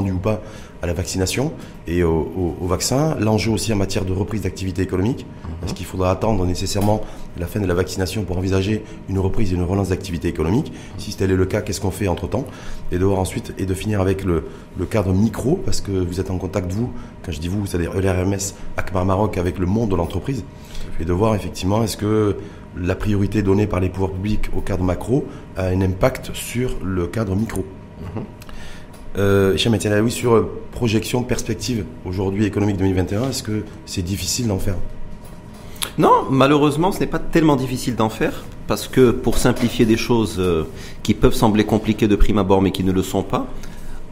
[0.00, 0.40] ou pas
[0.82, 1.52] à la vaccination
[1.86, 3.16] et au, vaccin.
[3.20, 5.26] L'enjeu aussi en matière de reprise d'activité économique.
[5.26, 5.66] Mhm.
[5.66, 7.02] Est-ce qu'il faudra attendre nécessairement
[7.38, 10.72] la fin de la vaccination pour envisager une reprise et une relance d'activité économique?
[10.98, 12.44] Si tel est le cas, qu'est-ce qu'on fait entre-temps?
[12.90, 14.44] Et de voir ensuite et de finir avec le,
[14.90, 16.90] cadre micro, parce que vous êtes en contact, vous,
[17.24, 20.44] quand je dis vous, c'est-à-dire l'RMS, Akmar Maroc, avec le monde de l'entreprise,
[21.00, 22.36] et de voir effectivement est-ce que
[22.76, 27.06] la priorité donnée par les pouvoirs publics au cadre macro a un impact sur le
[27.06, 27.64] cadre micro?
[28.00, 28.24] Mhm.
[29.18, 29.56] Euh,
[30.02, 34.76] oui, sur euh, projection, perspective aujourd'hui économique 2021, est-ce que c'est difficile d'en faire?
[35.98, 40.36] Non, malheureusement, ce n'est pas tellement difficile d'en faire parce que pour simplifier des choses
[40.38, 40.64] euh,
[41.02, 43.46] qui peuvent sembler compliquées de prime abord mais qui ne le sont pas,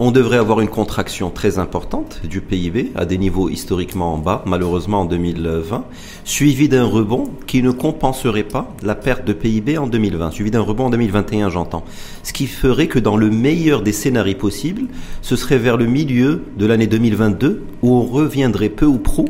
[0.02, 5.02] on devrait avoir une contraction très importante du PIB à des niveaux historiquement bas, malheureusement
[5.02, 5.84] en 2020,
[6.24, 10.62] suivi d'un rebond qui ne compenserait pas la perte de PIB en 2020, suivi d'un
[10.62, 11.84] rebond en 2021, j'entends.
[12.22, 14.86] Ce qui ferait que dans le meilleur des scénarios possibles,
[15.20, 19.26] ce serait vers le milieu de l'année 2022 où on reviendrait peu ou prou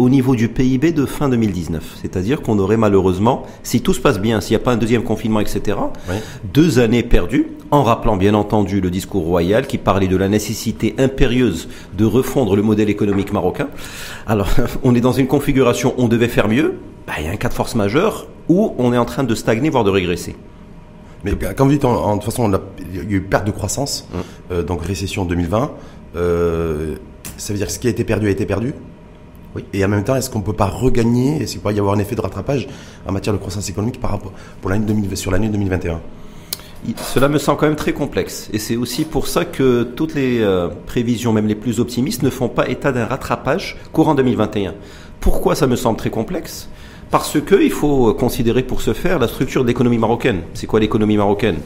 [0.00, 1.98] au niveau du PIB de fin 2019.
[2.00, 5.02] C'est-à-dire qu'on aurait malheureusement, si tout se passe bien, s'il n'y a pas un deuxième
[5.02, 5.76] confinement, etc.,
[6.54, 10.94] deux années perdues, en rappelant bien entendu le discours royal qui parlait de la nécessité
[10.96, 13.68] impérieuse de refondre le modèle économique marocain.
[14.26, 14.48] Alors,
[14.82, 17.50] on est dans une configuration on devait faire mieux, bah, il y a un cas
[17.50, 20.34] de force majeure où on est en train de stagner, voire de régresser.
[21.24, 22.50] Mais quand vous dites, en, de toute façon,
[22.90, 24.20] il y a eu perte de croissance, hum.
[24.50, 25.70] euh, donc récession 2020,
[26.16, 26.94] euh,
[27.36, 28.72] ça veut dire que ce qui a été perdu a été perdu
[29.54, 29.64] oui.
[29.72, 31.94] Et en même temps, est-ce qu'on ne peut pas regagner, est-ce qu'il peut y avoir
[31.94, 32.68] un effet de rattrapage
[33.06, 36.00] en matière de croissance économique par rapport pour l'année sur l'année 2021
[36.96, 38.48] cela me semble quand même très complexe.
[38.52, 42.30] Et c'est aussi pour ça que toutes les euh, prévisions, même les plus optimistes, ne
[42.30, 44.74] font pas état d'un rattrapage courant 2021.
[45.20, 46.68] Pourquoi ça me semble très complexe?
[47.10, 50.42] Parce que il faut considérer pour ce faire la structure de l'économie marocaine.
[50.54, 51.58] C'est quoi l'économie marocaine?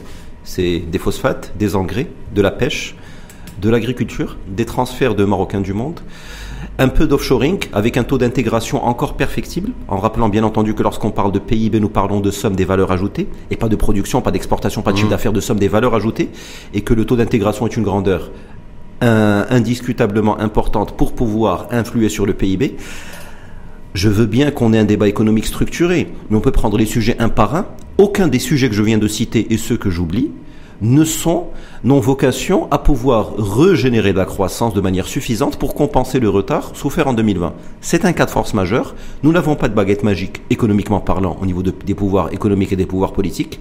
[0.43, 2.95] C'est des phosphates, des engrais, de la pêche,
[3.61, 6.01] de l'agriculture, des transferts de Marocains du monde
[6.77, 11.11] un peu d'offshoring avec un taux d'intégration encore perfectible, en rappelant bien entendu que lorsqu'on
[11.11, 14.31] parle de PIB, nous parlons de somme des valeurs ajoutées, et pas de production, pas
[14.31, 15.11] d'exportation, pas de chiffre mmh.
[15.11, 16.29] d'affaires, de somme des valeurs ajoutées,
[16.73, 18.31] et que le taux d'intégration est une grandeur
[19.01, 22.75] indiscutablement importante pour pouvoir influer sur le PIB.
[23.93, 27.15] Je veux bien qu'on ait un débat économique structuré, mais on peut prendre les sujets
[27.19, 27.67] un par un.
[27.97, 30.31] Aucun des sujets que je viens de citer et ceux que j'oublie
[30.81, 31.47] ne sont,
[31.83, 36.71] n'ont vocation à pouvoir régénérer de la croissance de manière suffisante pour compenser le retard
[36.75, 37.53] souffert en 2020.
[37.81, 38.95] C'est un cas de force majeure.
[39.23, 42.85] Nous n'avons pas de baguette magique, économiquement parlant, au niveau des pouvoirs économiques et des
[42.85, 43.59] pouvoirs politiques.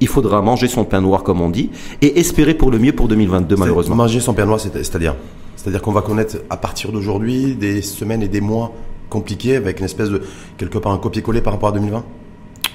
[0.00, 3.08] Il faudra manger son pain noir, comme on dit, et espérer pour le mieux pour
[3.08, 3.94] 2022, malheureusement.
[3.94, 5.14] Manger son pain noir, c'est-à-dire
[5.56, 8.72] C'est-à-dire qu'on va connaître, à partir d'aujourd'hui, des semaines et des mois
[9.10, 10.22] compliqués, avec une espèce de,
[10.56, 12.04] quelque part, un copier-coller par rapport à 2020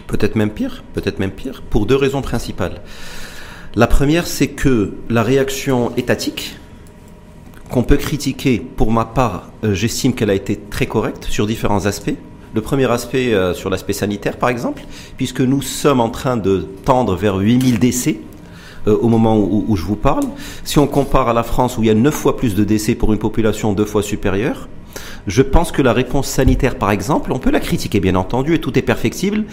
[0.07, 2.81] Peut-être même pire, peut-être même pire, pour deux raisons principales.
[3.77, 6.55] La première, c'est que la réaction étatique,
[7.69, 11.85] qu'on peut critiquer, pour ma part, euh, j'estime qu'elle a été très correcte sur différents
[11.85, 12.15] aspects.
[12.55, 14.81] Le premier aspect euh, sur l'aspect sanitaire, par exemple,
[15.15, 18.19] puisque nous sommes en train de tendre vers 8000 décès
[18.87, 20.23] euh, au moment où, je vous parle.
[20.63, 22.95] Si on compare à la France, où il y a 9 fois plus de décès
[22.95, 24.67] pour une population deux fois supérieure,
[25.27, 28.59] je pense que la réponse sanitaire, par exemple, on peut la critiquer bien entendu et
[28.59, 29.43] tout est perfectible.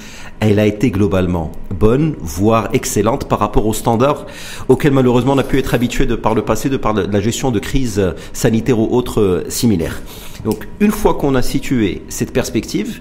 [0.41, 4.27] Elle a été globalement bonne, voire excellente par rapport aux standards
[4.69, 7.51] auxquels malheureusement on a pu être habitué de par le passé, de par la gestion
[7.51, 10.01] de crises sanitaires ou autres euh, similaires.
[10.45, 13.01] Donc, une fois qu'on a situé cette perspective,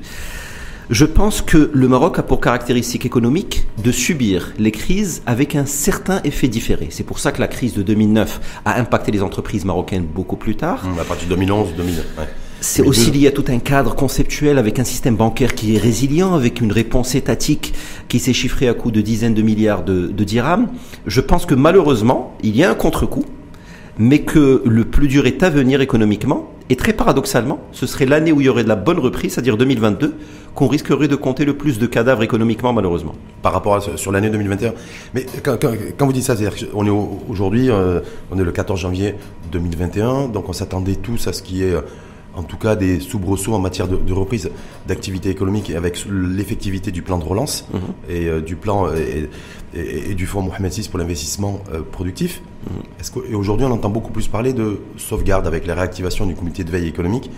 [0.89, 5.66] je pense que le Maroc a pour caractéristique économique de subir les crises avec un
[5.66, 6.88] certain effet différé.
[6.89, 10.55] C'est pour ça que la crise de 2009 a impacté les entreprises marocaines beaucoup plus
[10.55, 10.85] tard.
[10.99, 12.05] À partir de 2011, 2009.
[12.59, 16.33] C'est aussi lié à tout un cadre conceptuel avec un système bancaire qui est résilient,
[16.33, 17.73] avec une réponse étatique
[18.07, 20.69] qui s'est chiffrée à coût de dizaines de milliards de, de dirhams.
[21.05, 23.25] Je pense que malheureusement, il y a un contre-coup,
[23.97, 26.49] mais que le plus dur est à venir économiquement.
[26.69, 29.57] Et très paradoxalement, ce serait l'année où il y aurait de la bonne reprise, c'est-à-dire
[29.57, 30.15] 2022,
[30.55, 33.13] qu'on risquerait de compter le plus de cadavres économiquement, malheureusement.
[33.41, 34.73] Par rapport à sur l'année 2021.
[35.13, 36.89] Mais quand, vous dites ça, c'est-à-dire qu'on est
[37.29, 37.99] aujourd'hui, euh,
[38.31, 39.15] on est le 14 janvier
[39.51, 41.75] 2021, donc on s'attendait tous à ce qui est
[42.35, 44.50] en tout cas des soubresauts en matière de, reprise
[44.88, 47.81] d'activité économique avec l'effectivité du plan de relance mhm.
[48.09, 49.27] et euh, du plan euh,
[49.73, 52.41] et, du fonds Mohamed VI pour l'investissement euh, productif.
[53.30, 56.71] Et aujourd'hui, on entend beaucoup plus parler de sauvegarde avec la réactivation du comité de
[56.71, 57.30] veille économique.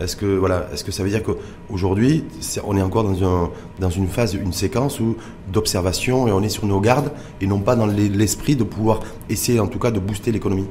[0.00, 2.24] Est-ce que voilà, est-ce que ça veut dire qu'aujourd'hui,
[2.66, 5.16] on est encore dans, un, dans une phase, une séquence où
[5.52, 7.12] d'observation et on est sur nos gardes
[7.42, 10.68] et non pas dans l'esprit de pouvoir essayer en tout cas de booster l'économie?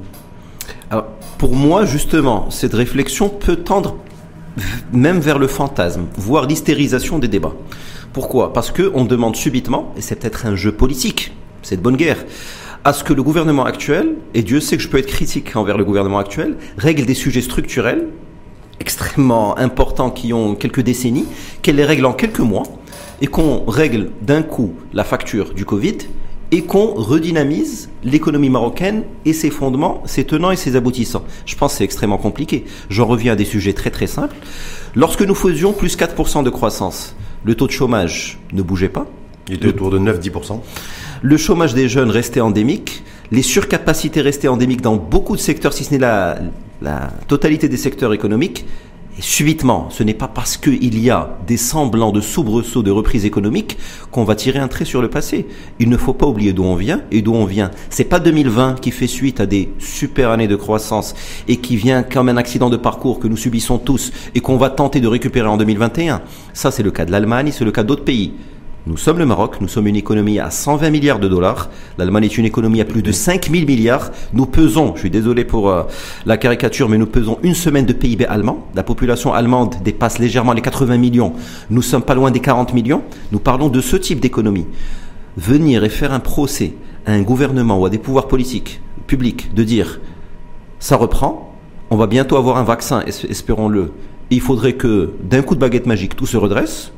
[1.38, 3.98] Pour moi, justement, cette réflexion peut tendre
[4.92, 7.54] même vers le fantasme, voire l'hystérisation des débats.
[8.14, 8.52] Pourquoi?
[8.52, 12.26] Parce qu'on demande subitement, et c'est peut-être un jeu politique, c'est de bonne guerre,
[12.84, 15.78] à ce que le gouvernement actuel, et Dieu sait que je peux être critique envers
[15.78, 18.08] le gouvernement actuel, règle des sujets structurels
[18.80, 21.26] extrêmement importants qui ont quelques décennies,
[21.62, 22.64] qu'elle les règle en quelques mois,
[23.22, 25.98] et qu'on règle d'un coup la facture du Covid,
[26.52, 31.24] et qu'on redynamise l'économie marocaine et ses fondements, ses tenants et ses aboutissants.
[31.46, 32.66] Je pense que c'est extrêmement compliqué.
[32.90, 34.36] J'en reviens à des sujets très très simples.
[34.96, 39.06] Lorsque nous faisions plus 4% de croissance, le taux de chômage ne bougeait pas.
[39.48, 40.60] Il était autour de 9-10%.
[41.21, 43.04] Le chômage des jeunes restait endémique.
[43.31, 46.39] Les surcapacités restaient endémiques dans beaucoup de secteurs, si ce n'est la,
[46.81, 48.66] la totalité des secteurs économiques.
[49.18, 53.25] Et subitement, ce n'est pas parce qu'il y a des semblants de soubresauts de reprise
[53.25, 53.77] économique
[54.12, 55.45] qu'on va tirer un trait sur le passé.
[55.80, 57.69] Il ne faut pas oublier d'où on vient et d'où on vient.
[57.89, 61.16] C'est pas 2020 qui fait suite à des super années de croissance
[61.50, 64.69] et qui vient comme un accident de parcours que nous subissons tous et qu'on va
[64.69, 66.21] tenter de récupérer en 2021.
[66.54, 68.36] Ça, c'est le cas de l'Allemagne, c'est le cas d'autres pays.
[68.88, 71.70] Nous sommes le Maroc, nous sommes une économie à 120 milliards de dollars.
[71.98, 74.12] L'Allemagne est une économie à plus de 5000 milliards.
[74.31, 75.84] Nous pesons, je suis désolé pour euh,
[76.26, 78.68] la caricature, mais nous pesons une semaine de PIB allemand.
[78.76, 81.34] La population allemande dépasse légèrement les 80 millions.
[81.70, 83.04] Nous sommes pas loin des 40 millions.
[83.34, 84.66] Nous parlons de ce type d'économie.
[85.36, 86.74] Venir et faire un procès
[87.06, 90.00] à un gouvernement ou à des pouvoirs politiques, publics, de dire
[90.80, 91.54] ça reprend,
[91.90, 93.92] on va bientôt avoir un vaccin, espérons-le.
[94.30, 96.94] Il faudrait que d'un coup de baguette magique tout se redresse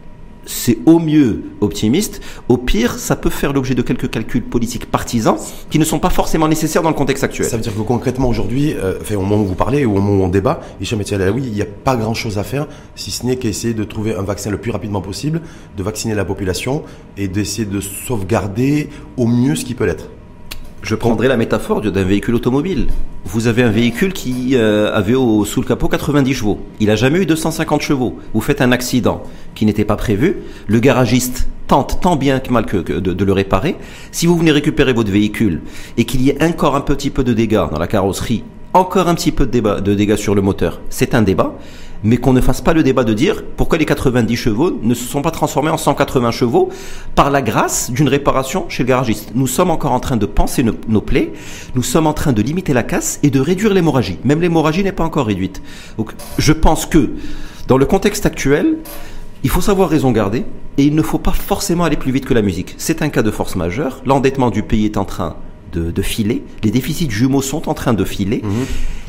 [0.51, 5.38] c'est au mieux optimiste, au pire, ça peut faire l'objet de quelques calculs politiques partisans
[5.69, 7.48] qui ne sont pas forcément nécessaires dans le contexte actuel.
[7.48, 10.24] Ça veut dire que concrètement aujourd'hui, euh, au moment où vous parlez ou au moment
[10.24, 13.38] où on débat, Hicham il n'y a pas grand chose à faire si ce n'est
[13.38, 15.42] qu'essayer de trouver un vaccin le plus rapidement possible,
[15.77, 16.83] de vacciner la population
[17.18, 20.09] et d'essayer de sauvegarder au mieux ce qui peut l'être.
[20.81, 22.88] Je prendrai la métaphore d'un véhicule automobile.
[23.25, 26.60] Vous avez un véhicule qui euh, avait au, sous le capot 90 chevaux.
[26.80, 28.18] Il a jamais eu 250 chevaux.
[28.33, 29.22] Vous faites un accident
[29.54, 30.38] qui n'était pas prévu.
[30.66, 33.75] Le garagiste tente tant bien que mal que, de, le réparer.
[34.12, 35.62] Si vous venez récupérer votre véhicule
[35.98, 39.15] et qu'il y ait encore un petit peu de dégâts dans la carrosserie, encore un
[39.15, 41.56] petit peu de, de dégâts sur le moteur, c'est un débat
[42.03, 45.06] mais qu'on ne fasse pas le débat de dire pourquoi les 90 chevaux ne se
[45.06, 46.69] sont pas transformés en 180 chevaux
[47.15, 49.31] par la grâce d'une réparation chez le garagiste.
[49.35, 51.33] Nous sommes encore en train de penser nos, plaies,
[51.75, 54.19] nous sommes en train de limiter la casse et de réduire l'hémorragie.
[54.23, 55.62] Même l'hémorragie n'est pas encore réduite.
[55.97, 57.12] Donc je pense que
[57.68, 58.77] dans le contexte actuel,
[59.44, 60.45] il faut savoir raison garder
[60.77, 62.75] et il ne faut pas forcément aller plus vite que la musique.
[62.77, 64.01] C'est un cas de force majeure.
[64.06, 65.35] L'endettement du pays est en train
[65.71, 66.44] de, filer.
[66.63, 68.41] Les déficits jumeaux sont en train de filer.
[68.44, 68.65] Mhm.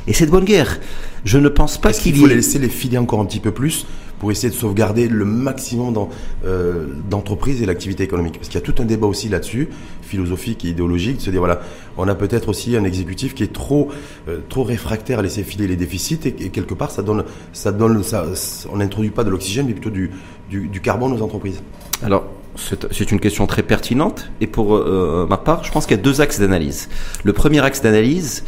[0.08, 0.80] Et c'est de bonne guerre.
[1.24, 3.86] Je ne pense pas qu'il y faut laisser les filer encore un petit peu plus
[4.22, 6.08] pour essayer de sauvegarder le maximum
[6.44, 8.34] euh, d'entreprises et l'activité économique?
[8.34, 9.68] Parce qu'il y a tout un débat aussi là-dessus,
[10.00, 11.60] philosophique et idéologique, de se dire voilà,
[11.96, 13.88] on a peut-être aussi un exécutif qui est trop,
[14.28, 18.02] euh, trop réfractaire à laisser filer les déficits et, quelque part ça donne, ça donne,
[18.04, 18.26] ça,
[18.72, 20.12] on n'introduit pas de l'oxygène mais plutôt du,
[20.48, 21.60] du, du carbone aux entreprises.
[22.04, 22.24] Alors,
[22.56, 26.02] c'est une question très pertinente et pour euh, ma part, je pense qu'il y a
[26.02, 26.88] deux axes d'analyse.
[27.24, 28.44] Le premier axe d'analyse,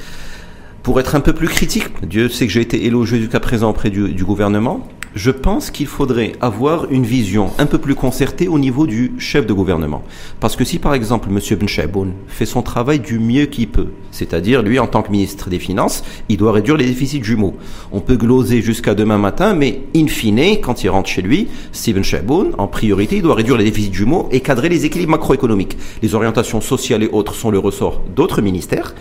[0.83, 3.91] pour être un peu plus critique, Dieu sait que j'ai été élogieux jusqu'à présent auprès
[3.91, 8.87] du gouvernement, je pense qu'il faudrait avoir une vision un peu plus concertée au niveau
[8.87, 10.02] du chef de gouvernement.
[10.40, 11.38] Parce que si par exemple M.
[11.58, 15.61] Benchaboun fait son travail du mieux qu'il peut, c'est-à-dire lui en tant que ministre des
[15.61, 17.55] Finances, il doit réduire les déficits jumeaux.
[17.93, 22.02] On peut gloser jusqu'à demain matin, mais in fine, quand il rentre chez lui, Stephen
[22.02, 25.78] Chaboun, en priorité, il doit réduire les déficits jumeaux et cadrer les équilibres macroéconomiques.
[26.02, 28.94] Les orientations sociales et autres sont le ressort d'autres ministères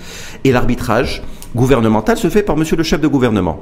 [0.44, 1.24] et l'arbitrage
[1.56, 2.64] gouvernemental se fait par M.
[2.78, 3.62] le chef de gouvernement.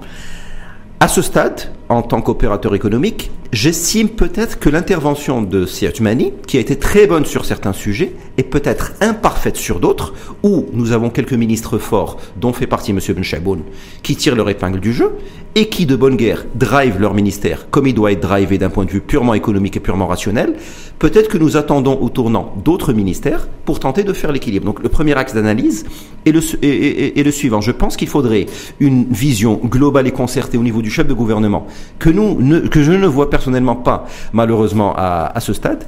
[1.02, 6.60] À ce stade, en tant qu'opérateur économique, j'estime peut-être que l'intervention de Siatumani, qui a
[6.60, 11.34] été très bonne sur certains sujets, est peut-être imparfaite sur d'autres, où nous avons quelques
[11.34, 13.00] ministres forts, dont fait partie M.
[13.16, 13.62] Benchaboun,
[14.04, 15.12] qui tirent leur épingle du jeu,
[15.56, 18.86] et qui, de bonne guerre, drive leur ministère comme il doit être drivé d'un point
[18.86, 20.54] de vue purement économique et purement rationnel.
[21.00, 24.66] Peut-être que nous attendons au tournant d'autres ministères pour tenter de faire l'équilibre.
[24.66, 25.86] Donc le premier axe d'analyse
[26.26, 27.60] est le, est, le suivant.
[27.60, 28.46] Je pense qu'il faudrait
[28.80, 31.68] une vision globale et concertée au niveau du chef de gouvernement
[32.00, 35.84] que, nous que je ne vois personnellement pas, malheureusement, à, ce stade.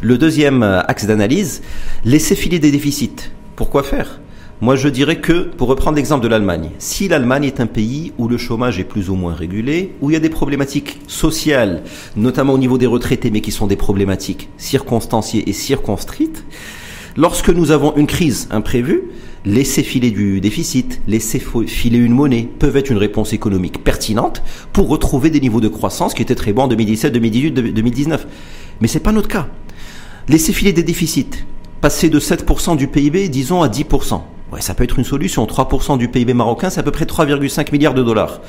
[0.00, 1.60] Le deuxième axe d'analyse,
[2.06, 3.30] laisser filer des déficits.
[3.54, 4.18] Pourquoi faire?
[4.62, 8.28] Moi, je dirais que, pour reprendre l'exemple de l'Allemagne, si l'Allemagne est un pays où
[8.28, 11.82] le chômage est plus ou moins régulé, où il y a des problématiques sociales,
[12.16, 16.44] notamment au niveau des retraités, mais qui sont des problématiques circonstanciées et circonscrites,
[17.14, 19.02] lorsque nous avons une crise imprévue,
[19.44, 24.42] laisser filer du déficit, laisser filer une monnaie peuvent être une réponse économique pertinente
[24.72, 28.26] pour retrouver des niveaux de croissance qui étaient très bons en 2017, 2018, 2019.
[28.80, 29.48] Mais c'est pas notre cas.
[30.28, 31.44] Laisser filer des déficits,
[31.80, 34.20] passer de 7% du PIB, disons, à 10%.
[34.52, 35.44] Ouais, ça peut être une solution.
[35.44, 38.40] 3% du PIB marocain, c'est à peu près 3,5 milliards de dollars.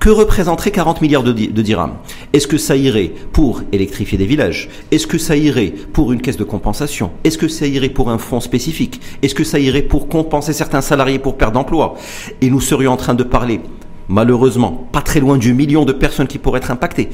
[0.00, 1.94] Que représenteraient 40 milliards de, de dirhams?
[2.32, 4.68] Est-ce que ça irait pour électrifier des villages?
[4.90, 7.10] Est-ce que ça irait pour une caisse de compensation?
[7.24, 9.00] Est-ce que ça irait pour un fonds spécifique?
[9.22, 11.94] Est-ce que ça irait pour compenser certains salariés pour perte d'emploi?
[12.42, 13.60] Et nous serions en train de parler,
[14.08, 17.08] malheureusement, pas très loin du million de personnes qui pourraient être impactées.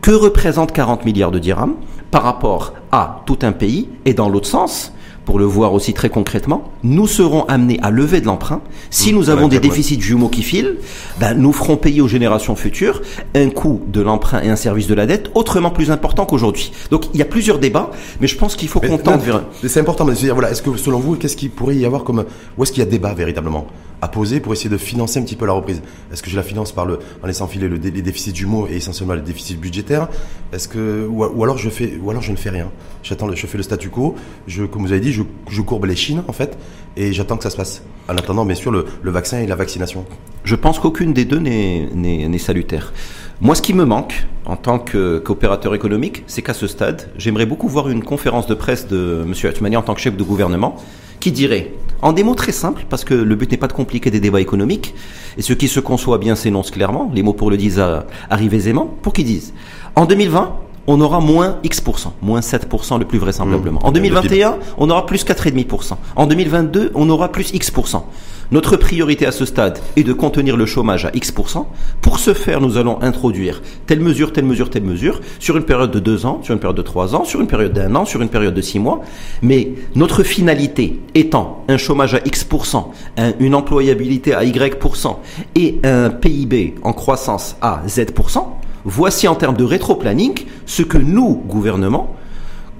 [0.00, 1.74] Que représentent 40 milliards de dirhams
[2.10, 4.94] par rapport à tout un pays Et dans l'autre sens,
[5.30, 8.62] pour le voir aussi très concrètement, nous serons amenés à lever de l'emprunt.
[8.90, 10.78] Si mmh, nous avons des déficits jumeaux qui filent,
[11.20, 13.00] ben, nous ferons payer aux générations futures
[13.36, 16.72] un coût de l'emprunt et un service de la dette autrement plus important qu'aujourd'hui.
[16.90, 19.44] Donc il y a plusieurs débats, mais je pense qu'il faut qu'on tente vers...
[19.64, 22.24] C'est important, mais voilà, est-ce que selon vous, qu'est-ce qu'il pourrait y avoir comme...
[22.58, 23.68] Où est-ce qu'il y a débat véritablement
[24.02, 25.80] à poser pour essayer de financer un petit peu la reprise?
[26.12, 28.76] Est-ce que je la finance par le, en laissant filer le, les déficits jumeaux et
[28.76, 30.08] essentiellement les déficits budgétaires?
[30.52, 32.70] Est-ce que ou, alors je fais ou alors je ne fais rien
[33.02, 34.14] J'attends, je fais le statu quo.
[34.46, 36.58] Je, comme vous avez dit, je, je courbe les chines en fait
[36.96, 37.82] et j'attends que ça se passe.
[38.08, 40.04] En attendant, bien sûr, le, vaccin et la vaccination.
[40.44, 42.92] Je pense qu'aucune des deux n'est salutaire.
[43.40, 47.68] Moi, ce qui me manque en tant qu'opérateur économique, c'est qu'à ce stade, j'aimerais beaucoup
[47.68, 49.34] voir une conférence de presse de M.
[49.44, 50.76] Hatmani en tant que chef de gouvernement
[51.20, 51.72] qui dirait,
[52.02, 54.40] en des mots très simples, parce que le but n'est pas de compliquer des débats
[54.40, 54.94] économiques,
[55.36, 57.82] et ce qui se conçoit bien s'énonce clairement, les mots pour le disent
[58.30, 59.52] arrivent aisément, pour qu'ils disent,
[59.96, 60.56] en 2020,
[60.86, 63.80] on aura moins X%, moins 7% le plus vraisemblablement.
[63.80, 63.86] Mmh.
[63.86, 65.94] En 2021, on aura plus 4,5%.
[66.16, 68.04] En 2022, on aura plus X%.
[68.52, 71.66] Notre priorité à ce stade est de contenir le chômage à X%.
[72.00, 75.92] Pour ce faire, nous allons introduire telle mesure, telle mesure, telle mesure, sur une période
[75.92, 78.20] de deux ans, sur une période de trois ans, sur une période d'un an, sur
[78.22, 79.02] une période de six mois.
[79.42, 82.90] Mais notre finalité étant un chômage à X%,
[83.38, 85.20] une employabilité à Y%
[85.54, 91.34] et un PIB en croissance à Z%, voici en termes de rétro-planning ce que nous,
[91.46, 92.14] gouvernement,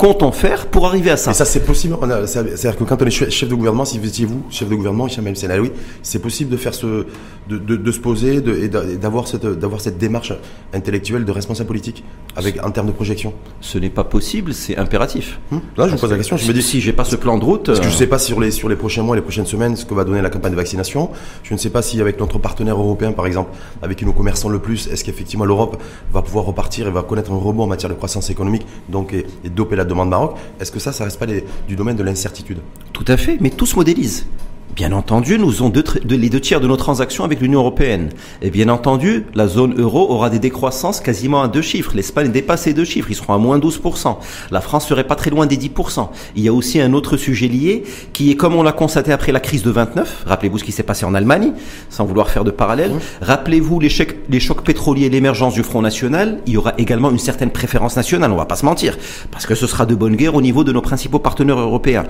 [0.00, 1.94] comptons faire pour arriver à ça Et ça, c'est possible.
[2.26, 5.06] C'est-à-dire que quand on est chef de gouvernement, si vous étiez vous, chef de gouvernement,
[5.06, 5.26] Hicham
[5.60, 7.04] oui, c'est possible de faire ce,
[7.50, 10.32] de, de, de se poser de, et d'avoir cette, d'avoir cette démarche
[10.72, 12.02] intellectuelle de responsable politique
[12.34, 13.34] avec, en termes de projection.
[13.60, 15.38] Ce n'est pas possible, c'est impératif.
[15.52, 15.60] Hum?
[15.76, 16.38] Là, je me pose la question.
[16.38, 17.66] Je me dis si j'ai pas ce plan de route.
[17.66, 19.76] Parce que je ne sais pas sur les, sur les prochains mois, les prochaines semaines,
[19.76, 21.10] ce que va donner la campagne de vaccination.
[21.42, 23.50] Je ne sais pas si avec notre partenaire européen, par exemple,
[23.82, 25.76] avec qui nous commerçons le plus, est-ce qu'effectivement l'Europe
[26.10, 29.26] va pouvoir repartir et va connaître un rebond en matière de croissance économique, donc et,
[29.44, 32.58] et doper la demande Maroc, est-ce que ça, ça reste pas du domaine de l'incertitude?
[32.92, 34.26] Tout à fait, mais tout se modélise.
[34.76, 35.72] Bien entendu, nous avons
[36.08, 38.10] les deux tiers de nos transactions avec l'Union européenne.
[38.40, 41.92] Et bien entendu, la zone euro aura des décroissances quasiment à deux chiffres.
[41.94, 44.16] L'Espagne dépasse les deux chiffres, ils seront à moins 12%.
[44.50, 46.08] La France serait pas très loin des 10%.
[46.36, 49.32] Il y a aussi un autre sujet lié qui est comme on l'a constaté après
[49.32, 50.24] la crise de 29.
[50.26, 51.52] Rappelez-vous ce qui s'est passé en Allemagne,
[51.88, 52.92] sans vouloir faire de parallèle.
[53.22, 53.90] Rappelez-vous les,
[54.28, 56.40] les chocs pétroliers et l'émergence du Front National.
[56.46, 58.96] Il y aura également une certaine préférence nationale, on va pas se mentir,
[59.32, 62.04] parce que ce sera de bonne guerre au niveau de nos principaux partenaires européens.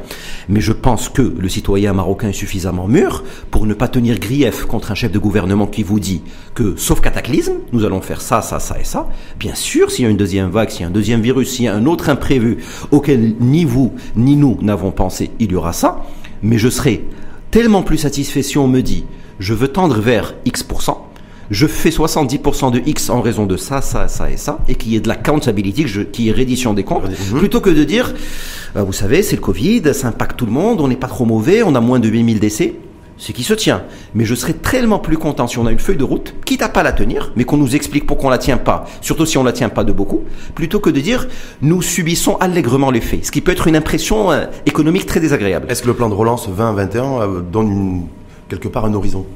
[0.49, 4.90] Mais je pense que le citoyen marocain suffisamment mûr pour ne pas tenir grief contre
[4.90, 6.23] un chef de gouvernement qui vous dit
[6.54, 9.09] que, sauf cataclysme, nous allons faire ça, ça, ça et ça.
[9.38, 11.66] Bien sûr, s'il y a une deuxième vague, s'il y a un deuxième virus, s'il
[11.66, 12.59] y a un autre imprévu
[12.90, 16.04] auquel ni vous ni nous n'avons pensé, il y aura ça.
[16.42, 17.04] Mais je serai
[17.52, 19.04] tellement plus satisfait si on me dit
[19.38, 20.99] je veux tendre vers X%,
[21.50, 24.92] je fais 70% de X en raison de ça, ça, ça et ça, et qu'il
[24.92, 27.38] y ait de la accountability, qui est reddition des comptes, mhm.
[27.38, 28.14] plutôt que de dire,
[28.76, 31.25] euh, vous savez, c'est le Covid, ça impacte tout le monde, on n'est pas trop
[31.25, 32.75] mauvais, on a moins de 8000 décès.
[33.23, 33.83] C'est qui se tient.
[34.14, 36.71] Mais je serais tellement plus content si on a une feuille de route, quitte à
[36.71, 39.45] pas la tenir, mais qu'on nous explique pourquoi on la tient pas, surtout si on
[39.45, 40.23] la tient pas de beaucoup,
[40.54, 41.28] plutôt que de dire
[41.61, 45.66] nous subissons allègrement les faits, ce qui peut être une impression euh, économique très désagréable.
[45.69, 48.07] Est-ce que le plan de relance 2021 euh, donne
[48.49, 49.26] quelque part un horizon?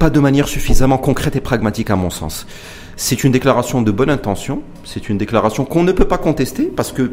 [0.00, 2.46] Pas de manière suffisamment concrète et pragmatique à mon sens.
[2.96, 6.90] C'est une déclaration de bonne intention, c'est une déclaration qu'on ne peut pas contester parce
[6.90, 7.12] que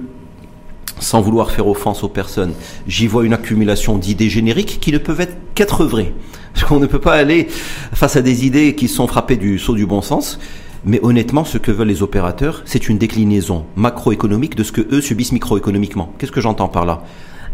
[0.99, 2.53] sans vouloir faire offense aux personnes,
[2.87, 6.13] j'y vois une accumulation d'idées génériques qui ne peuvent être qu'être vraies.
[6.53, 7.49] Parce qu'on ne peut pas aller
[7.93, 10.39] face à des idées qui sont frappées du saut du bon sens.
[10.85, 15.01] Mais honnêtement, ce que veulent les opérateurs, c'est une déclinaison macroéconomique de ce que eux
[15.01, 16.11] subissent microéconomiquement.
[16.17, 17.03] Qu'est-ce que j'entends par là?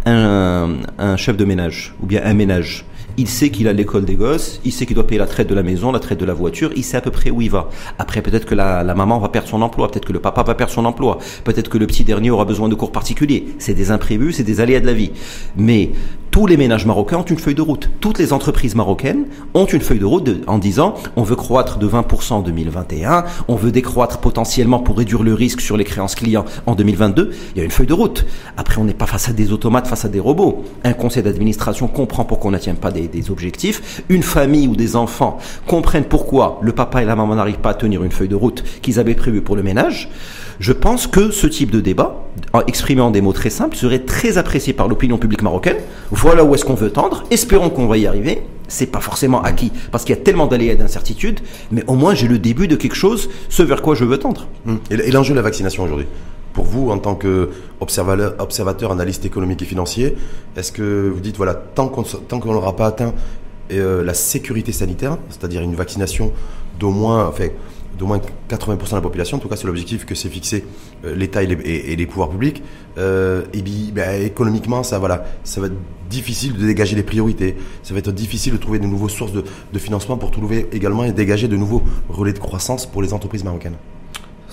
[0.05, 2.85] Un, un chef de ménage, ou bien un ménage,
[3.17, 5.55] il sait qu'il a l'école des gosses, il sait qu'il doit payer la traite de
[5.55, 7.69] la maison, la traite de la voiture, il sait à peu près où il va.
[7.99, 10.73] Après, peut-être que la, maman va perdre son emploi, peut-être que le papa va perdre
[10.73, 13.47] son emploi, peut-être que le petit dernier aura besoin de cours particuliers.
[13.59, 15.11] C'est des imprévus, c'est des aléas de la vie.
[15.57, 15.91] Mais
[16.33, 17.91] tous les ménages marocains ont une feuille de route.
[17.99, 21.87] Toutes les entreprises marocaines ont une feuille de route en disant on veut croître de
[21.87, 26.45] 20% en 2021, on veut décroître potentiellement pour réduire le risque sur les créances clients
[26.65, 27.35] en 2022.
[27.53, 28.25] Il y a une feuille de route.
[28.57, 30.63] Après, on n'est pas face à des automates, face à des robots.
[30.83, 34.01] Un conseil d'administration comprend pourquoi on n'atteint pas des, des, objectifs.
[34.09, 35.37] Une famille ou des enfants
[35.67, 38.63] comprennent pourquoi le papa et la maman n'arrivent pas à tenir une feuille de route
[38.81, 40.09] qu'ils avaient prévue pour le ménage.
[40.59, 42.23] Je pense que ce type de débat,
[42.67, 45.77] exprimé en des mots très simples, serait très apprécié par l'opinion publique marocaine.
[46.11, 47.23] Voilà où est-ce qu'on veut tendre.
[47.31, 48.41] Espérons qu'on va y arriver.
[48.67, 51.41] c'est pas forcément acquis parce qu'il y a tellement d'aléas et d'incertitudes,
[51.71, 54.47] mais au moins j'ai le début de quelque chose, ce vers quoi je veux tendre.
[54.67, 54.79] Hum.
[54.89, 56.07] Et l'enjeu de la vaccination aujourd'hui
[56.53, 60.15] pour vous, en tant qu'observateur, observateur, analyste économique et financier,
[60.55, 63.13] est-ce que vous dites, voilà, tant qu'on n'aura pas atteint
[63.71, 66.31] euh, la sécurité sanitaire, c'est-à-dire une vaccination
[66.79, 67.25] d'au moins,
[68.03, 68.19] d'au moins
[68.49, 70.65] 80% de la population, en tout cas c'est l'objectif que s'est fixé
[71.05, 72.61] euh, l'État et, les pouvoirs publics,
[72.97, 75.77] euh, et bien, économiquement ça, voilà, ça va être
[76.09, 79.45] difficile de dégager des priorités, ça va être difficile de trouver de nouvelles sources de,
[79.71, 83.45] de financement pour trouver également et dégager de nouveaux relais de croissance pour les entreprises
[83.45, 83.77] marocaines.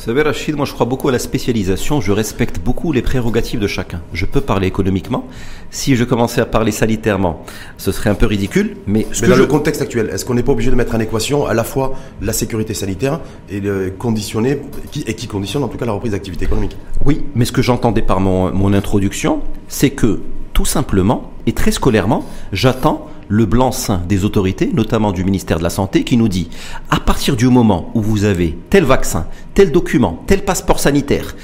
[0.01, 3.61] Vous savez, Rachid, moi je crois beaucoup à la spécialisation, je respecte beaucoup les prérogatives
[3.61, 4.01] de chacun.
[4.15, 5.27] Je peux parler économiquement.
[5.71, 7.45] Si je commençais à parler sanitairement,
[7.77, 8.79] ce serait un peu ridicule.
[8.87, 11.01] Mais, ce mais dans le contexte actuel, est-ce qu'on n'est pas obligé de mettre en
[11.01, 11.93] équation à la fois
[12.23, 16.13] la sécurité sanitaire et le conditionner, qui, et qui conditionne en tout cas la reprise
[16.13, 16.79] d'activité économique?
[17.05, 20.21] Oui, mais ce que j'entendais par mon, mon introduction, c'est que
[20.61, 25.71] tout simplement, et très scolairement, j'attends le blanc-seing des autorités, notamment du ministère de la
[25.71, 26.51] Santé, qui nous dit,
[26.91, 31.35] à partir du moment où vous avez tel vaccin, tel document, tel passeport sanitaire,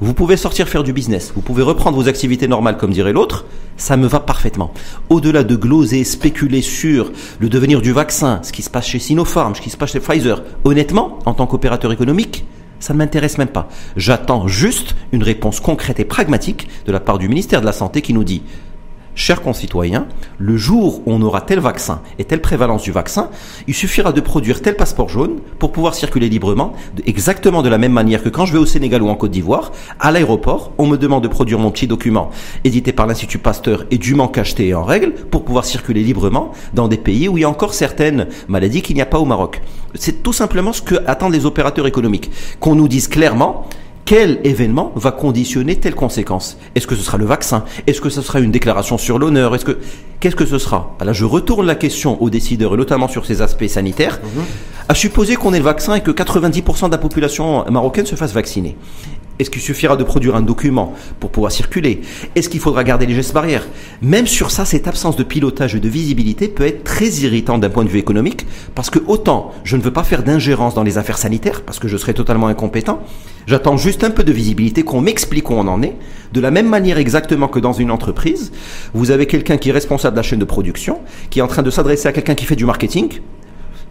[0.00, 3.44] vous pouvez sortir faire du business, vous pouvez reprendre vos activités normales comme dirait l'autre,
[3.76, 4.72] ça me va parfaitement.
[5.10, 9.54] Au-delà de gloser, spéculer sur le devenir du vaccin, ce qui se passe chez Sinopharm,
[9.54, 12.44] ce qui se passe chez Pfizer, honnêtement, en tant qu'opérateur économique,
[12.80, 13.68] ça ne m'intéresse même pas.
[13.96, 18.02] J'attends juste une réponse concrète et pragmatique de la part du ministère de la Santé
[18.02, 18.42] qui nous dit
[19.20, 20.06] chers concitoyens,
[20.38, 23.28] le jour où on aura tel vaccin et telle prévalence du vaccin,
[23.68, 26.72] il suffira de produire tel passeport jaune pour pouvoir circuler librement,
[27.04, 29.72] exactement de la même manière que quand je vais au Sénégal ou en Côte d'Ivoire,
[30.00, 32.30] à l'aéroport, on me demande de produire mon petit document
[32.64, 36.88] édité par l'Institut Pasteur et dûment cacheté et en règle pour pouvoir circuler librement dans
[36.88, 39.60] des pays où il y a encore certaines maladies qu'il n'y a pas au Maroc.
[39.96, 42.30] C'est tout simplement ce que attendent les opérateurs économiques.
[42.58, 43.66] Qu'on nous dise clairement,
[44.10, 46.58] quel événement va conditionner telle conséquence?
[46.74, 47.64] Est-ce que ce sera le vaccin?
[47.86, 49.54] Est-ce que ce sera une déclaration sur l'honneur?
[49.54, 49.78] Est-ce que
[50.18, 50.96] qu'est-ce que ce sera?
[51.00, 54.18] Là, je retourne la question aux décideurs et notamment sur ces aspects sanitaires.
[54.20, 54.42] Mhm.
[54.88, 58.32] À supposer qu'on ait le vaccin et que 90% de la population marocaine se fasse
[58.32, 58.76] vacciner.
[59.40, 62.02] Est-ce qu'il suffira de produire un document pour pouvoir circuler?
[62.36, 63.66] Est-ce qu'il faudra garder les gestes barrières?
[64.02, 67.70] Même sur ça, cette absence de pilotage et de visibilité peut être très irritante d'un
[67.70, 70.98] point de vue économique, parce que autant je ne veux pas faire d'ingérence dans les
[70.98, 73.00] affaires sanitaires, parce que je serais totalement incompétent,
[73.46, 75.96] j'attends juste un peu de visibilité, qu'on m'explique où on en est,
[76.34, 78.52] de la même manière exactement que dans une entreprise,
[78.92, 80.98] vous avez quelqu'un qui est responsable de la chaîne de production,
[81.30, 83.20] qui est en train de s'adresser à quelqu'un qui fait du marketing,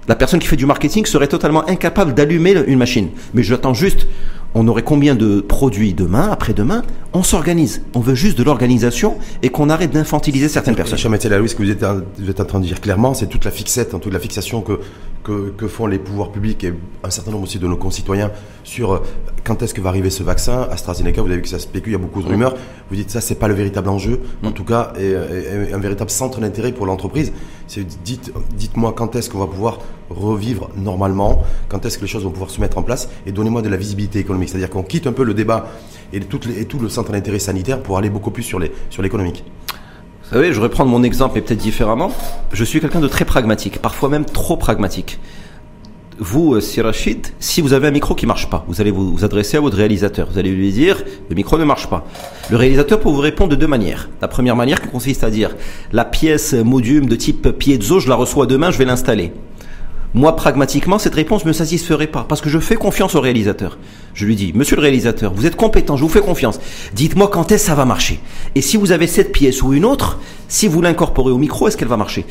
[0.07, 3.09] la personne qui fait du marketing serait totalement incapable d'allumer une machine.
[3.35, 4.07] Mais j'attends juste
[4.55, 6.83] on aurait combien de produits demain, après-demain
[7.13, 7.83] On s'organise.
[7.93, 10.97] On veut juste de l'organisation et qu'on arrête d'infantiliser certaines personnes.
[10.97, 11.85] Cher Mathieu Louis, ce que vous êtes,
[12.17, 14.61] vous êtes, en train de dire clairement, c'est toute la fixette, hein, toute la fixation
[14.61, 14.79] que,
[15.57, 18.31] que, font les pouvoirs publics et un certain nombre aussi de nos concitoyens
[18.63, 18.99] sur euh,
[19.43, 20.67] quand est-ce que va arriver ce vaccin.
[20.71, 22.55] AstraZeneca, vous avez vu que ça spécule, il y a beaucoup de rumeurs.
[22.89, 24.53] Vous dites ça, c'est pas le véritable enjeu, en mm.
[24.53, 25.15] tout cas, et,
[25.73, 27.31] un véritable centre d'intérêt pour l'entreprise.
[28.03, 32.31] Dites, dites-moi quand est-ce qu'on va pouvoir revivre normalement, quand est-ce que les choses vont
[32.31, 35.11] pouvoir se mettre en place, et donnez-moi de la visibilité économique c'est-à-dire qu'on quitte un
[35.11, 35.67] peu le débat
[36.11, 36.39] et tout,
[36.79, 39.43] le centre d'intérêt sanitaire pour aller beaucoup plus sur l'économique.
[40.29, 42.11] Vous savez, je vais prendre mon exemple, mais peut-être différemment.
[42.53, 45.19] Je suis quelqu'un de très pragmatique, parfois même trop pragmatique.
[46.19, 49.57] Vous, euh, Sirachid, si vous avez un micro qui marche pas, vous allez vous, adresser
[49.57, 50.29] à votre réalisateur.
[50.31, 52.05] Vous allez lui dire, le micro ne marche pas.
[52.51, 54.07] Le réalisateur peut vous répondre de deux manières.
[54.21, 55.55] La première manière qui consiste à dire,
[55.91, 59.33] la pièce modium de type piezo, je la reçois demain, je vais l'installer.
[60.15, 63.77] Moi, pragmatiquement, cette réponse ne me satisferait pas, parce que je fais confiance au réalisateur.
[64.15, 66.59] Je lui dis, monsieur le réalisateur, vous êtes compétent, je vous fais confiance.
[66.95, 68.19] Dites-moi quand est-ce que ça va marcher.
[68.55, 71.77] Et si vous avez cette pièce ou une autre, si vous l'incorporez au micro, est-ce
[71.77, 72.25] qu'elle va marcher?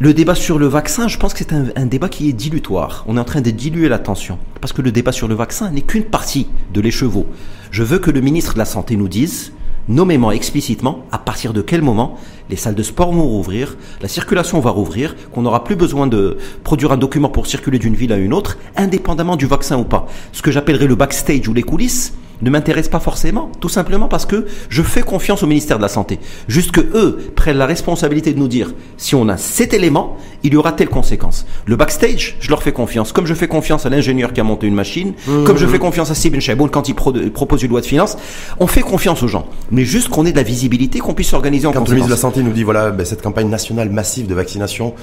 [0.00, 3.04] Le débat sur le vaccin, je pense que c'est un, débat qui est dilutoire.
[3.08, 4.38] On est en train de diluer l'attention.
[4.60, 7.26] Parce que le débat sur le vaccin n'est qu'une partie de l'écheveau.
[7.70, 9.52] Je veux que le ministre de la Santé nous dise,
[9.88, 12.18] nommément explicitement à partir de quel moment
[12.50, 16.38] les salles de sport vont rouvrir, la circulation va rouvrir, qu'on n'aura plus besoin de
[16.62, 20.06] produire un document pour circuler d'une ville à une autre, indépendamment du vaccin ou pas.
[20.32, 24.26] Ce que j'appellerais le backstage ou les coulisses, ne m'intéresse pas forcément, tout simplement parce
[24.26, 26.18] que je fais confiance au ministère de la Santé.
[26.48, 30.52] Juste que eux prennent la responsabilité de nous dire si on a cet élément, il
[30.52, 31.46] y aura telle conséquence.
[31.66, 33.12] Le backstage, je leur fais confiance.
[33.12, 35.44] Comme je fais confiance à l'ingénieur qui a monté une machine, mmh.
[35.44, 38.16] comme je fais confiance à Sibin Chaboun quand il propose une loi de finances,
[38.60, 39.46] on fait confiance aux gens.
[39.70, 42.08] Mais juste qu'on ait de la visibilité, qu'on puisse s'organiser en quand Quand le ministre
[42.08, 44.94] de la Santé nous dit voilà, ben, cette campagne nationale massive de vaccination,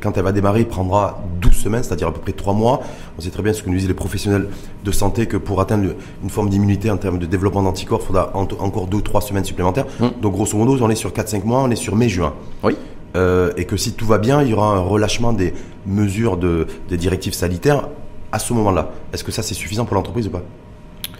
[0.00, 2.82] quand elle va démarrer, prendra 12 semaines, c'est-à-dire à peu près 3 mois.
[3.18, 4.48] On sait très bien ce que nous disent les professionnels
[4.84, 8.32] de santé que pour atteindre une forme d'immunité en termes de développement d'anticorps, il faudra
[8.34, 9.86] encore 2 3 semaines supplémentaires.
[10.00, 10.12] Hum.
[10.20, 12.34] Donc grosso modo, on est sur 4-5 mois, on est sur mai-juin.
[12.62, 12.76] Oui.
[13.16, 15.54] Euh, et que si tout va bien, il y aura un relâchement des
[15.86, 17.88] mesures de, des directives sanitaires
[18.32, 18.92] à ce moment-là.
[19.12, 20.42] Est-ce que ça c'est suffisant pour l'entreprise ou pas?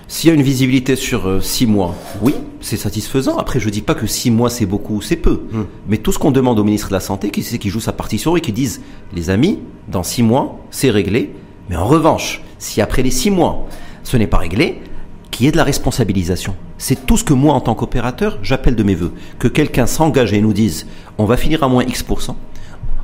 [0.07, 3.37] S'il y a une visibilité sur 6 mois, oui, c'est satisfaisant.
[3.37, 5.43] Après, je dis pas que 6 mois c'est beaucoup ou c'est peu.
[5.53, 5.65] Hmm.
[5.87, 7.93] Mais tout ce qu'on demande au ministre de la Santé, qui c'est qui joue sa
[7.93, 8.81] partition et qui disent,
[9.13, 11.35] les amis, dans 6 mois, c'est réglé.
[11.69, 13.67] Mais en revanche, si après les 6 mois,
[14.03, 14.81] ce n'est pas réglé,
[15.31, 16.55] qu'il y ait de la responsabilisation.
[16.79, 19.13] C'est tout ce que moi, en tant qu'opérateur, j'appelle de mes voeux.
[19.39, 20.87] Que quelqu'un s'engage et nous dise,
[21.19, 22.37] on va finir à moins X%,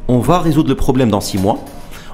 [0.09, 1.65] on va résoudre le problème dans 6 mois.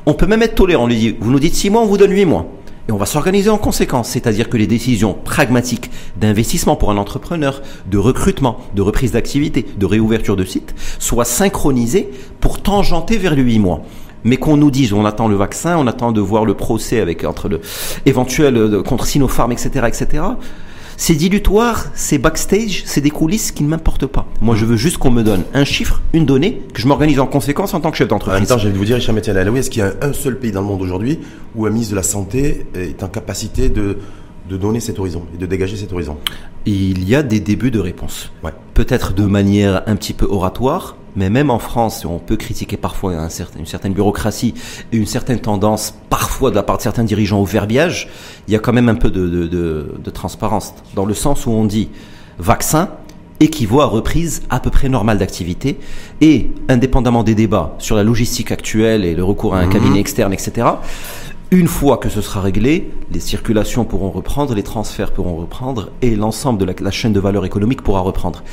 [0.07, 0.85] On peut même être tolérant.
[0.85, 2.47] On lui dit, vous nous dites 6 mois, on vous donne 8 mois.
[2.89, 7.63] Et on va s'organiser en conséquence, c'est-à-dire que les décisions pragmatiques d'investissement pour un entrepreneur,
[7.89, 13.43] de recrutement, de reprise d'activité, de réouverture de site, soient synchronisées pour tangenter vers les
[13.43, 13.83] 8 mois
[14.25, 17.25] mais qu'on nous dise, on attend le vaccin, on attend de voir le procès avec
[17.25, 17.61] entre le
[18.07, 20.23] éventuel euh, contre Sinopharm, etc., etc.
[20.97, 24.27] C'est dilutoire, c'est backstage, c'est des coulisses qui ne m'importent pas.
[24.43, 27.27] Moi, je veux juste qu'on me donne un chiffre, une donnée, que je m'organise en
[27.27, 28.37] conséquence en tant que chef d'entreprise.
[28.37, 30.13] En même temps, j'ai envie de vous dire, Richard Métier est-ce qu'il y a un
[30.13, 31.19] seul pays dans le monde aujourd'hui
[31.55, 33.97] où un ministre de la Santé est en capacité de,
[34.51, 36.19] de donner cet horizon et de dégager cet horizon
[36.67, 38.33] Il y a des débuts de réponse.
[38.43, 38.51] Ouais.
[38.75, 43.15] Peut-être de manière un petit peu oratoire, mais même en France, on peut critiquer parfois
[43.15, 44.55] un certain, une certaine bureaucratie
[44.93, 48.09] et une certaine tendance, parfois de la part de certains dirigeants au verbiage,
[48.49, 51.47] il y a quand même un peu de, de, de, de transparence, dans le sens
[51.47, 51.89] où on dit
[52.39, 52.91] vaccin
[53.41, 55.79] équivaut à reprise à peu près normale d'activité,
[56.21, 60.33] et indépendamment des débats sur la logistique actuelle et le recours à un cabinet externe,
[60.33, 60.67] etc.,
[61.53, 66.15] une fois que ce sera réglé, les circulations pourront reprendre, les transferts pourront reprendre et
[66.15, 68.45] l'ensemble de la, chaîne de valeur économique pourra reprendre.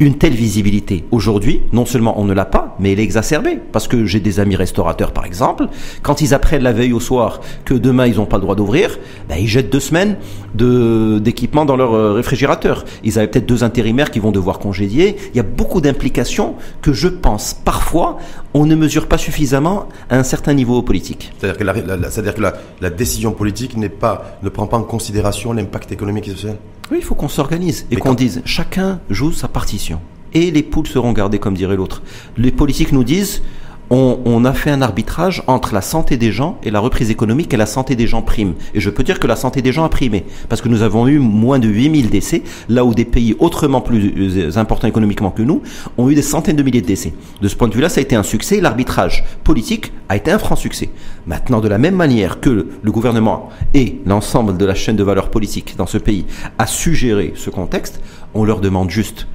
[0.00, 3.60] Une telle visibilité, aujourd'hui, non seulement on ne l'a pas, mais elle est exacerbée.
[3.70, 5.68] Parce que j'ai des amis restaurateurs, par exemple,
[6.02, 8.98] quand ils apprennent la veille au soir que demain ils n'ont pas le droit d'ouvrir,
[9.28, 10.16] ben, ils jettent deux semaines
[10.56, 12.84] d'équipement dans leur euh, réfrigérateur.
[13.04, 15.14] Ils avaient peut-être deux intérimaires qui vont devoir congédier.
[15.32, 18.18] Il y a beaucoup d'implications que je pense parfois
[18.52, 21.32] on ne mesure pas suffisamment à un certain niveau politique.
[21.38, 22.42] C'est-à-dire que
[22.80, 26.56] la, décision politique pas, ne prend pas en considération l'impact économique et social?
[26.90, 30.00] Oui, il faut qu'on s'organise et qu'on dise chacun joue sa partition.
[30.34, 32.02] Et les poules seront gardées, comme dirait l'autre.
[32.36, 33.42] Les politiques nous disent
[33.90, 37.56] on, a fait un arbitrage entre la santé des gens et la reprise économique et
[37.56, 38.54] la santé des gens prime.
[38.74, 41.06] Et je peux dire que la santé des gens a primé, parce que nous avons
[41.06, 45.62] eu moins de 8000 décès, là où des pays autrement plus importants économiquement que nous
[45.98, 47.12] ont eu des centaines de milliers de décès.
[47.40, 48.60] De ce point de vue-là, ça a été un succès.
[48.60, 50.90] L'arbitrage politique a été un franc succès.
[51.26, 55.30] Maintenant, de la même manière que le gouvernement et l'ensemble de la chaîne de valeur
[55.30, 56.24] politique dans ce pays
[56.58, 58.00] a suggéré ce contexte,
[58.34, 59.26] on leur demande juste,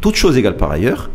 [0.00, 1.10] toute chose égale par ailleurs,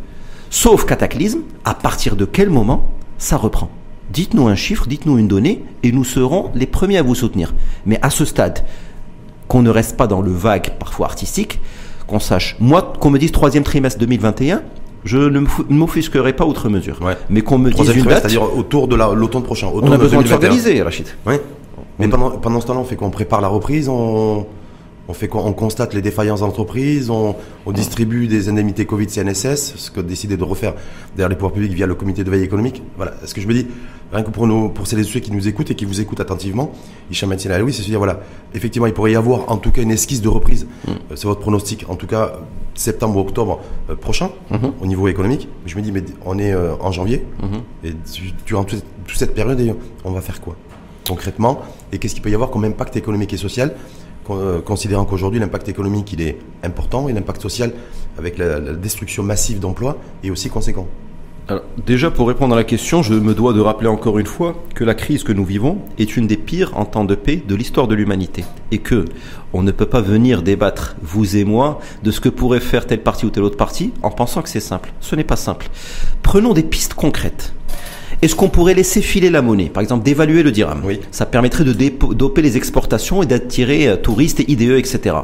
[0.52, 2.86] Sauf cataclysme, à partir de quel moment
[3.18, 3.70] ça reprend
[4.12, 7.54] Dites-nous un chiffre, dites-nous une donnée, et nous serons les premiers à vous soutenir.
[7.86, 8.66] Mais à ce stade,
[9.48, 11.62] qu'on ne reste pas dans le vague, parfois artistique,
[12.06, 14.62] qu'on sache, moi, qu'on me dise troisième trimestre 2021,
[15.06, 17.02] je ne m'offusquerai pas outre mesure.
[17.02, 17.16] Ouais.
[17.30, 18.20] Mais qu'on me dise une date...
[18.20, 19.68] C'est-à-dire autour de l'automne prochain.
[19.68, 21.08] Autour on a besoin de s'organiser, Rachid.
[21.26, 21.36] Oui.
[21.98, 24.46] Mais pendant, pendant ce temps-là, on fait qu'on prépare la reprise, on...
[25.08, 27.36] On, fait, on constate les défaillances d'entreprises, on,
[27.66, 30.74] on, distribue des indemnités Covid CNSS, ce que décidé de refaire
[31.16, 32.82] derrière les pouvoirs publics via le comité de veille économique.
[32.98, 33.14] Voilà.
[33.26, 33.68] Ce que je me dis,
[34.12, 36.20] rien que pour, nos, pour celles et ceux qui nous écoutent et qui vous écoutent
[36.20, 36.72] attentivement,
[37.10, 38.22] Hicham Matina Aloui, c'est se dire, voilà,
[38.54, 40.68] effectivement, il pourrait y avoir en tout cas une esquisse de reprise.
[40.88, 40.92] Mmh.
[41.16, 42.40] C'est votre pronostic, en tout cas,
[42.74, 43.60] septembre ou octobre
[43.90, 44.56] euh, prochain, mmh.
[44.82, 45.50] au niveau économique.
[45.66, 47.88] Je me dis, mais on est euh, en janvier, mmh.
[47.88, 47.94] et
[48.46, 50.56] durant toute, toute cette période, on va faire quoi
[51.08, 51.62] concrètement?
[51.92, 53.76] Et qu'est-ce qu'il peut y avoir comme impact économique et social?
[54.66, 57.74] Considérant qu'aujourd'hui l'impact économique est important et l'impact social
[58.18, 60.88] avec la, destruction massive d'emplois est aussi conséquent.
[61.86, 64.86] Déjà, pour répondre à la question, je me dois de rappeler encore une fois que
[64.86, 67.88] la crise que nous vivons est une des pires en temps de paix de l'histoire
[67.90, 68.46] de l'humanité.
[68.72, 69.06] Et que
[69.52, 73.04] on ne peut pas venir débattre, vous et moi, de ce que pourrait faire telle
[73.04, 74.94] partie ou telle autre partie en pensant que c'est simple.
[75.02, 75.70] Ce n'est pas simple.
[76.24, 77.54] Prenons des pistes concrètes.
[78.22, 80.82] Est-ce qu'on pourrait laisser filer la monnaie Par exemple, d'évaluer le dirham.
[80.86, 81.00] Oui.
[81.10, 81.74] Ça permettrait de
[82.14, 85.16] doper les exportations et d'attirer euh, touristes, IDE, etc.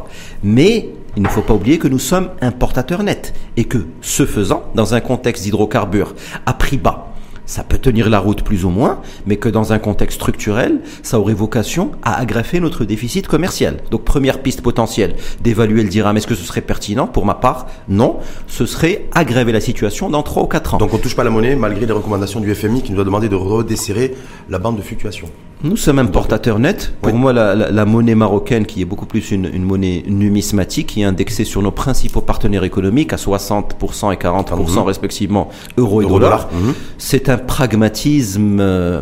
[0.43, 4.63] Mais il ne faut pas oublier que nous sommes importateurs nets et que, ce faisant,
[4.73, 6.15] dans un contexte d'hydrocarbures
[6.47, 7.06] à prix bas,
[7.47, 11.19] ça peut tenir la route plus ou moins, mais que dans un contexte structurel, ça
[11.19, 13.77] aurait vocation à aggraver notre déficit commercial.
[13.89, 17.07] Donc première piste potentielle, d'évaluer le dirham, est-ce que ce serait pertinent?
[17.07, 18.17] Pour ma part, non.
[18.47, 20.77] Ce serait aggraver la situation dans 3 ou 4 ans.
[20.77, 23.29] Donc on touche pas la monnaie malgré les recommandations du FMI qui nous a demandé
[23.29, 24.15] de redesserrer
[24.49, 25.27] la bande de fluctuation.
[25.63, 26.93] Nous sommes importateurs nets.
[27.01, 27.19] Pour oui.
[27.19, 31.01] moi, la, la, la, monnaie marocaine, qui est beaucoup plus une, une, monnaie numismatique, qui
[31.01, 34.79] est indexée sur nos principaux partenaires économiques à 60% et 40% mmh.
[34.79, 36.71] respectivement euro et Euro dollar, mmh.
[36.99, 39.01] c'est un pragmatisme euh,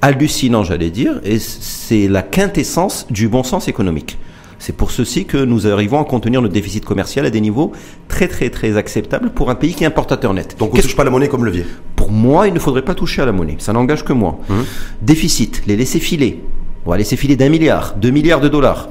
[0.00, 4.18] hallucinant, j'allais dire, et c'est la quintessence du bon sens économique.
[4.60, 7.72] C'est pour ceci que nous arrivons à contenir notre déficit commercial à des niveaux
[8.08, 10.54] très très très acceptables pour un pays qui est importateur net.
[10.58, 11.64] Donc on ne touche pas la monnaie comme levier
[11.96, 13.56] Pour moi, il ne faudrait pas toucher à la monnaie.
[13.58, 14.38] Ça n'engage que moi.
[14.50, 14.54] Mmh.
[15.00, 16.42] Déficit, les laisser filer.
[16.84, 18.90] On va laisser filer d'un milliard, deux milliards de dollars.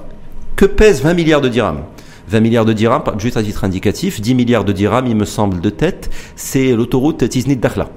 [0.56, 1.84] Que pèse 20 milliards de dirhams?
[2.30, 5.62] 20 milliards de dirhams, juste à titre indicatif, 10 milliards de dirhams, il me semble,
[5.62, 7.90] de tête, c'est l'autoroute Tiznit-Dakhla.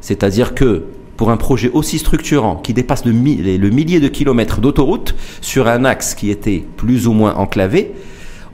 [0.00, 0.84] C'est-à-dire que
[1.16, 6.14] pour un projet aussi structurant qui dépasse le, millier de kilomètres d'autoroute sur un axe
[6.14, 7.92] qui était plus ou moins enclavé,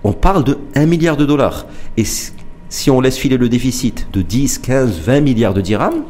[0.04, 1.66] on parle de 1 milliard de dollars.
[1.96, 6.04] Et si on laisse filer le déficit de 10, 15, 20 milliards de dirhams,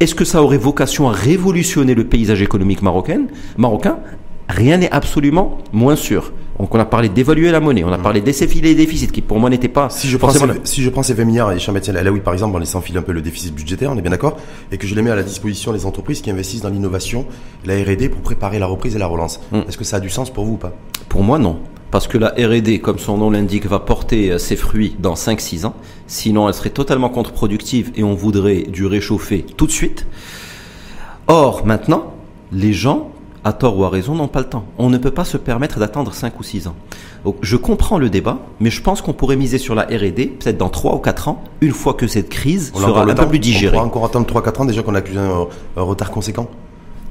[0.00, 3.26] est-ce que ça aurait vocation à révolutionner le paysage économique marocain
[4.48, 6.32] Rien n'est absolument moins sûr.
[6.58, 9.20] Donc on a parlé d'évaluer la monnaie, on a parlé d'essayer filer les déficits qui
[9.22, 9.90] pour moi n'étaient pas.
[9.90, 12.56] Si je, prends ces, si je prends ces 20 milliards et là oui par exemple
[12.56, 14.36] en laissant filer un peu le déficit budgétaire, on est bien d'accord,
[14.72, 17.26] et que je les mets à la disposition des entreprises qui investissent dans l'innovation,
[17.64, 19.40] la R&D pour préparer la reprise et la relance.
[19.52, 19.60] Hmm.
[19.68, 20.72] Est-ce que ça a du sens pour vous ou pas?
[21.08, 21.60] Pour moi non.
[21.90, 25.64] Parce que la R&D, comme son nom l'indique, va porter euh, ses fruits dans 5-6
[25.64, 25.74] ans.
[26.06, 30.06] Sinon, elle serait totalement contre-productive et on voudrait du réchauffer tout de suite.
[31.28, 32.12] Or, maintenant,
[32.52, 33.10] les gens
[33.44, 34.64] à tort ou à raison, n'ont pas le temps.
[34.78, 36.74] On ne peut pas se permettre d'attendre 5 ou 6 ans.
[37.24, 40.58] Donc, je comprends le débat, mais je pense qu'on pourrait miser sur la R&D, peut-être
[40.58, 43.76] dans 3 ou 4 ans, une fois que cette crise sera un peu plus digérée.
[43.76, 45.46] On pourra encore attendre 3-4 ans déjà qu'on a un,
[45.76, 46.48] un retard conséquent?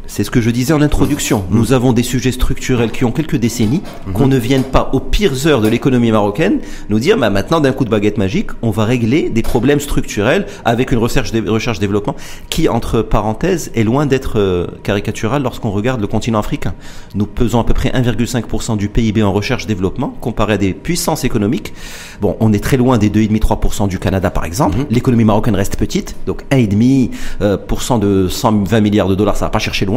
[0.07, 1.39] C'est ce que je disais en introduction.
[1.49, 1.57] Mmh.
[1.57, 4.11] Nous avons des sujets structurels qui ont quelques décennies, mmh.
[4.13, 7.73] qu'on ne vienne pas aux pires heures de l'économie marocaine nous dire, bah, maintenant d'un
[7.73, 12.15] coup de baguette magique, on va régler des problèmes structurels avec une recherche, recherche développement
[12.49, 16.73] qui, entre parenthèses, est loin d'être euh, caricatural lorsqu'on regarde le continent africain.
[17.13, 21.25] Nous pesons à peu près 1,5% du PIB en recherche développement comparé à des puissances
[21.25, 21.73] économiques.
[22.21, 24.77] Bon, on est très loin des 2,5-3% du Canada par exemple.
[24.77, 24.85] Mmh.
[24.89, 29.59] L'économie marocaine reste petite, donc 1,5% euh, de 120 milliards de dollars, ça va pas
[29.59, 29.96] chercher loin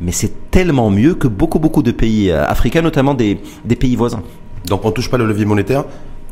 [0.00, 3.38] mais c'est tellement mieux que beaucoup, beaucoup de pays euh, africains, notamment des,
[3.78, 4.22] pays voisins.
[4.66, 5.84] Donc on ne touche pas le levier monétaire,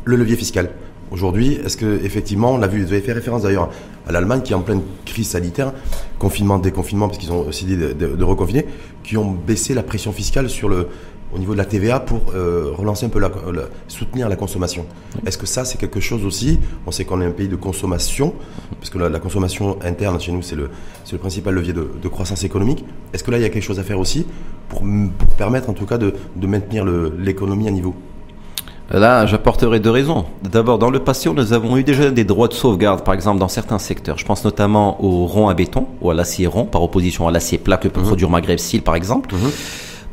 [0.05, 0.69] le levier fiscal.
[1.11, 3.71] Aujourd'hui, est-ce que effectivement, on a vu, vous avez fait référence d'ailleurs
[4.07, 5.73] à l'Allemagne qui est en pleine crise sanitaire,
[6.19, 8.65] confinement, déconfinement, parce qu'ils ont aussi dit de, reconfiner,
[9.03, 10.87] qui ont baissé la pression fiscale sur le,
[11.33, 13.29] au niveau de la TVA pour euh, relancer un peu la,
[13.87, 14.85] soutenir la consommation.
[15.25, 16.59] Est-ce que ça c'est quelque chose aussi?
[16.87, 18.33] On sait qu'on est un pays de consommation,
[18.79, 20.69] parce que la, consommation interne chez nous c'est le,
[21.11, 22.83] le principal levier de, croissance économique.
[23.13, 24.25] Est-ce que là il y a quelque chose à faire aussi
[24.69, 24.81] pour,
[25.17, 27.93] pour permettre en tout cas de, de maintenir l'économie à niveau?
[28.91, 30.25] Là, j'apporterai deux raisons.
[30.41, 33.47] D'abord, dans le passé, nous avons eu déjà des droits de sauvegarde, par exemple, dans
[33.47, 34.17] certains secteurs.
[34.17, 37.59] Je pense notamment au rond à béton ou à l'acier rond, par opposition à l'acier
[37.59, 38.05] plat que peut mmh.
[38.05, 39.35] produire Maghreb Steel, par exemple.
[39.35, 39.49] Mmh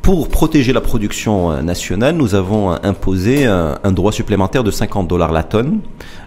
[0.06, 5.08] pour protéger la production euh, nationale, nous avons euh, imposé un, droit supplémentaire de 50
[5.08, 5.80] dollars la tonne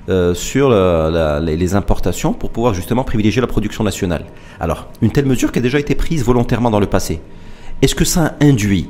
[0.10, 4.26] euh, sur les importations pour pouvoir justement privilégier la production nationale.
[4.60, 7.22] Alors, une telle mesure qui a déjà été prise volontairement dans le passé,
[7.82, 8.90] est-ce que ça induit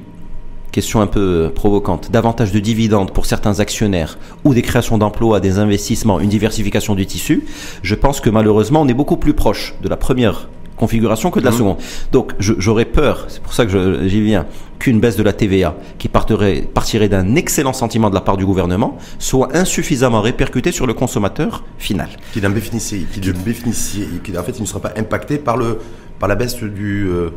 [0.71, 5.60] question un peu provocante, davantage de dividendes pour certains actionnaires ou des créations d'emplois, des
[5.60, 7.45] investissements, une diversification du tissu,
[7.84, 10.47] je pense que malheureusement on est beaucoup plus proche de la première
[10.80, 11.58] configuration que de la mmh.
[11.58, 11.78] seconde.
[12.12, 14.46] Donc j'aurais peur, c'est pour ça que j'y viens,
[14.80, 18.46] qu'une baisse de la TVA qui partirait, partirait d'un excellent sentiment de la part du
[18.46, 22.10] gouvernement soit insuffisamment répercutée sur le consommateur final.
[22.34, 25.80] Qui, bénéficie, qui, bénéficie, qui en fait il ne sera pas impacté par le
[26.20, 27.30] par la baisse du, euh,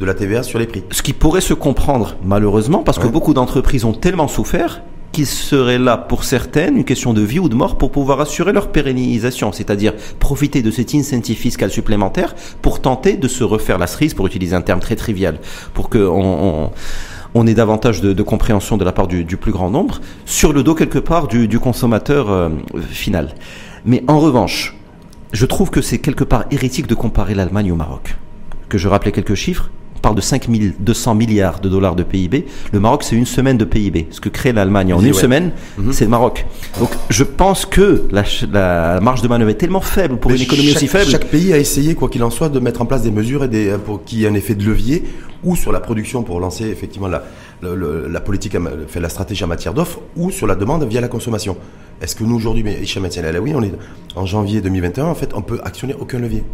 [0.00, 0.82] de la TVA sur les prix.
[0.90, 4.82] Ce qui pourrait se comprendre malheureusement parce que beaucoup d'entreprises ont tellement souffert
[5.16, 8.52] qu'il serait là pour certaines une question de vie ou de mort pour pouvoir assurer
[8.52, 13.86] leur pérennisation, c'est-à-dire profiter de cet incentive fiscal supplémentaire pour tenter de se refaire la
[13.86, 15.40] cerise, pour utiliser un terme très trivial,
[15.72, 20.52] pour que on, ait davantage de, compréhension de la part du, plus grand nombre, sur
[20.52, 22.50] le dos quelque part du, consommateur euh,
[22.90, 23.34] final.
[23.86, 24.76] Mais en revanche,
[25.32, 28.16] je trouve que c'est quelque part hérétique de comparer l'Allemagne au Maroc.
[28.68, 29.70] Que je rappelais quelques chiffres,
[30.06, 32.46] parle de 5 200 milliards de dollars de PIB.
[32.72, 34.06] Le Maroc, c'est une semaine de PIB.
[34.10, 35.92] Ce que crée l'Allemagne en une semaine, mhm.
[35.92, 36.46] c'est le Maroc.
[36.78, 40.86] Donc, je pense que la, marge de manœuvre est tellement faible pour une économie aussi
[40.86, 41.10] faible.
[41.10, 43.48] Chaque pays a essayé, quoi qu'il en soit, de mettre en place des mesures et
[43.48, 45.02] des, pour qu'il y ait un effet de levier
[45.42, 47.24] ou sur la production pour lancer effectivement la,
[47.62, 51.56] la, politique, fait la stratégie en matière d'offres ou sur la demande via la consommation.
[52.00, 53.08] Est-ce que nous aujourd'hui, mais Hicham
[53.42, 53.72] oui, on est
[54.14, 56.44] en janvier 2021, en fait, on peut actionner aucun levier.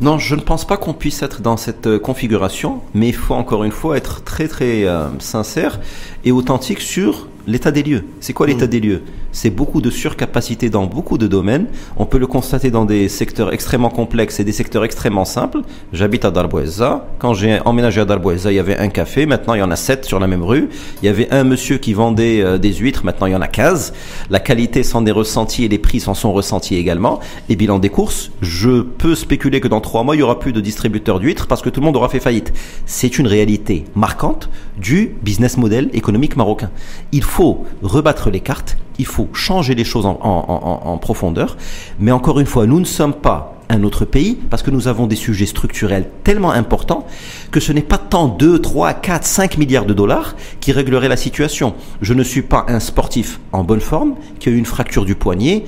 [0.00, 3.34] Non, je ne pense pas qu'on puisse être dans cette euh, configuration, mais il faut
[3.34, 5.78] encore une fois être très très euh, sincère
[6.24, 8.04] et authentique sur l'état des lieux.
[8.20, 8.70] C'est quoi l'état mm.
[8.70, 9.02] des lieux?
[9.32, 11.66] C'est beaucoup de surcapacité dans beaucoup de domaines.
[11.96, 15.60] On peut le constater dans des secteurs extrêmement complexes et des secteurs extrêmement simples.
[15.92, 17.06] J'habite à Darboisa.
[17.18, 19.26] Quand j'ai emménagé à Darboisa, il y avait un café.
[19.26, 20.68] Maintenant, il y en a sept sur la même rue.
[21.02, 23.04] Il y avait un monsieur qui vendait euh, des huîtres.
[23.04, 23.92] Maintenant, il y en a 15.
[24.30, 27.20] La qualité s'en est ressentie et les prix s'en sont ressentis également.
[27.48, 30.52] Et bilan des courses, je peux spéculer que dans trois mois, il y aura plus
[30.52, 32.52] de distributeurs d'huîtres parce que tout le monde aura fait faillite.
[32.86, 36.70] C'est une réalité marquante du business model économique marocain.
[37.12, 41.56] Il faut rebattre les cartes, il faut changer les choses en, profondeur,
[41.98, 45.06] mais encore une fois, nous ne sommes pas un autre pays parce que nous avons
[45.06, 47.06] des sujets structurels tellement importants
[47.50, 51.16] que ce n'est pas tant 2, 3, 4, 5 milliards de dollars qui régleraient la
[51.16, 51.74] situation.
[52.02, 55.14] Je ne suis pas un sportif en bonne forme qui a eu une fracture du
[55.14, 55.64] poignet.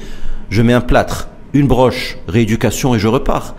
[0.51, 3.55] Je mets un plâtre, une broche, rééducation et je repars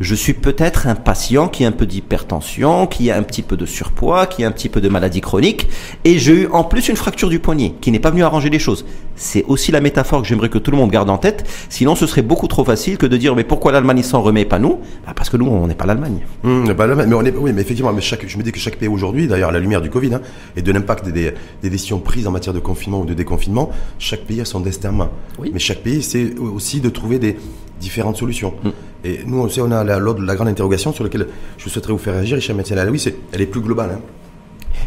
[0.00, 3.56] je suis peut-être un patient qui a un peu d'hypertension, qui a un petit peu
[3.56, 5.68] de surpoids, qui a un petit peu de maladie chronique,
[6.04, 8.58] et j'ai eu en plus une fracture du poignet, qui n'est pas venu arranger les
[8.58, 8.84] choses.
[9.16, 12.06] C'est aussi la métaphore que j'aimerais que tout le monde garde en tête, sinon ce
[12.06, 14.78] serait beaucoup trop facile que de dire mais pourquoi l'Allemagne s'en remet pas nous?
[15.06, 16.20] Bah, Parce que nous, on n'est pas l'Allemagne.
[16.44, 18.76] Mmh, pas mais on est, oui, mais effectivement, mais chaque, je me dis que chaque
[18.76, 20.20] pays aujourd'hui, d'ailleurs à la lumière du Covid, hein,
[20.56, 24.20] et de l'impact des, des, décisions prises en matière de confinement ou de déconfinement, chaque
[24.20, 25.10] pays a son destin en main.
[25.38, 25.50] Oui.
[25.52, 27.36] Mais chaque pays, c'est aussi de trouver des,
[27.80, 28.54] différentes solutions.
[28.62, 28.68] Mm.
[29.04, 32.14] Et nous, sait, on a la, la, grande interrogation sur laquelle je souhaiterais vous faire
[32.14, 33.90] réagir, Richard Médecin oui, elle est plus globale.
[33.94, 34.00] Hein.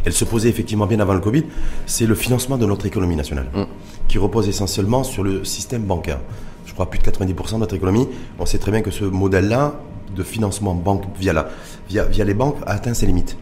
[0.06, 1.44] Elle se posait effectivement bien avant le Covid.
[1.86, 3.64] C'est le financement de notre économie nationale, mm.
[4.08, 6.20] qui repose essentiellement sur le système bancaire.
[6.66, 8.08] Je crois plus de 90% de notre économie.
[8.40, 9.76] On sait très bien que ce modèle-là
[10.16, 11.50] de financement banque via, la,
[11.90, 13.38] via, via les banques a atteint ses limites.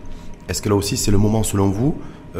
[0.47, 1.95] Est-ce que là aussi, c'est le moment, selon vous,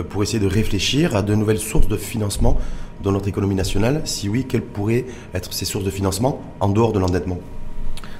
[0.10, 2.58] pour essayer de réfléchir à de nouvelles sources de financement
[3.02, 6.92] dans notre économie nationale Si oui, quelles pourraient être ces sources de financement en dehors
[6.92, 7.40] de l'endettement?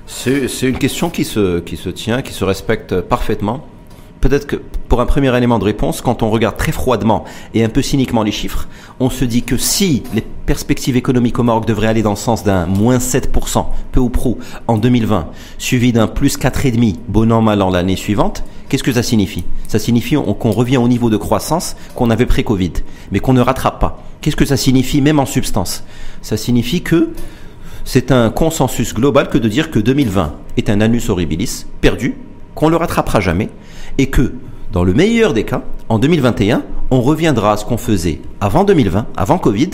[0.06, 3.68] C'est une question qui se, qui se tient, qui se respecte parfaitement.
[4.22, 4.58] Peut-être que
[4.90, 8.24] pour un premier élément de réponse, quand on regarde très froidement et un peu cyniquement
[8.24, 8.68] les chiffres,
[9.00, 12.44] on se dit que si les perspectives économiques au Maroc devraient aller dans le sens
[12.44, 17.62] d'un moins 7%, peu ou prou, en 2020, suivi d'un plus 4,5, bon an, mal
[17.62, 19.46] an l'année suivante, qu'est-ce que ça signifie?
[19.70, 22.74] Ça signifie qu'on revient au niveau de croissance qu'on avait pré-Covid,
[23.12, 24.04] mais qu'on ne rattrape pas.
[24.20, 25.86] Qu'est-ce que ça signifie même en substance?
[26.22, 27.14] Ça signifie que
[27.86, 32.16] c'est un consensus global que de dire que 2020 est un annus horribilis perdu,
[32.54, 33.50] qu'on ne le rattrapera jamais,
[34.00, 34.32] et que,
[34.72, 39.08] dans le meilleur des cas, en 2021, on reviendra à ce qu'on faisait avant 2020,
[39.18, 39.72] avant Covid,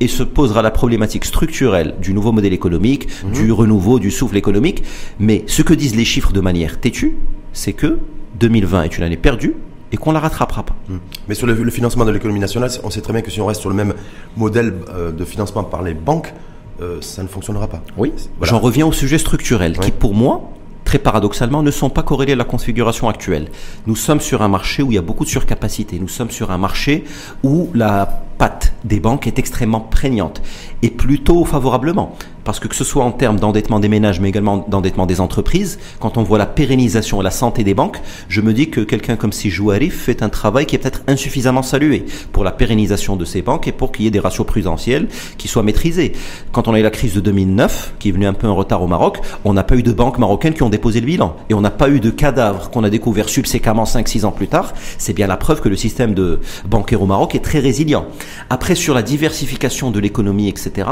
[0.00, 3.32] et se posera la problématique structurelle du nouveau modèle économique, mhm.
[3.32, 4.82] du renouveau, du souffle économique.
[5.20, 7.16] Mais ce que disent les chiffres de manière têtue,
[7.52, 8.00] c'est que
[8.40, 9.54] 2020 est une année perdue,
[9.92, 10.76] et qu'on la rattrapera pas.
[10.90, 10.98] Hmm.
[11.28, 13.62] Mais sur le, financement de l'économie nationale, on sait très bien que si on reste
[13.62, 13.94] sur le même
[14.36, 16.34] modèle euh, de financement par les banques,
[16.82, 17.82] euh, ça ne fonctionnera pas.
[17.96, 18.12] Oui,
[18.42, 20.50] j'en reviens au sujet structurel, qui pour moi,
[20.88, 23.48] très paradoxalement, ne sont pas corrélés à la configuration actuelle.
[23.86, 25.98] Nous sommes sur un marché où il y a beaucoup de surcapacité.
[25.98, 27.04] Nous sommes sur un marché
[27.42, 30.40] où la patte des banques est extrêmement prégnante
[30.82, 32.16] et plutôt favorablement.
[32.44, 35.78] Parce que que ce soit en termes d'endettement des ménages, mais également d'endettement des entreprises,
[36.00, 39.16] quand on voit la pérennisation et la santé des banques, je me dis que quelqu'un
[39.16, 43.26] comme Sijou Arif fait un travail qui est peut-être insuffisamment salué pour la pérennisation de
[43.26, 46.12] ces banques et pour qu'il y ait des ratios prudentiels qui soient maîtrisés.
[46.50, 48.82] Quand on a eu la crise de 2009, qui est venue un peu en retard
[48.82, 51.36] au Maroc, on n'a pas eu de banques marocaines qui ont déposé le bilan.
[51.50, 54.72] Et on n'a pas eu de cadavres qu'on a découvert subséquemment 5-6 ans plus tard.
[54.96, 58.06] C'est bien la preuve que le système de bancaire au Maroc est très résilient.
[58.50, 60.88] Après, sur la diversification de l'économie, etc.,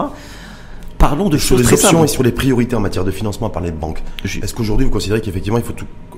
[0.99, 3.63] parlons de choses sur les options et sur les priorités en matière de financement par
[3.63, 4.03] les banques.
[4.25, 5.75] Est-ce qu'aujourd'hui vous considérez qu'effectivement il faut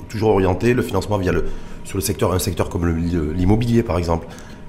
[0.09, 1.47] toujours orienter le financement via le
[1.85, 2.87] sur le secteur un secteur comme
[3.35, 4.27] l'immobilier par exemple,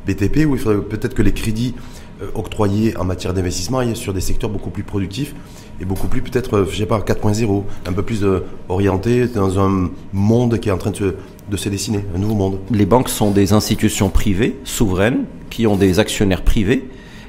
[0.07, 1.75] BTP où il faudrait peut-être que les crédits
[2.21, 5.35] euh, octroyés en matière d'investissement aillent sur des secteurs beaucoup plus productifs
[5.81, 9.59] et beaucoup plus peut-être euh, je sais pas 4.0, un peu plus euh, orienté dans
[9.59, 11.15] un monde qui est en train de se,
[11.49, 12.59] de se dessiner, un nouveau monde.
[12.71, 16.87] Les banques sont des institutions privées souveraines qui ont des actionnaires privés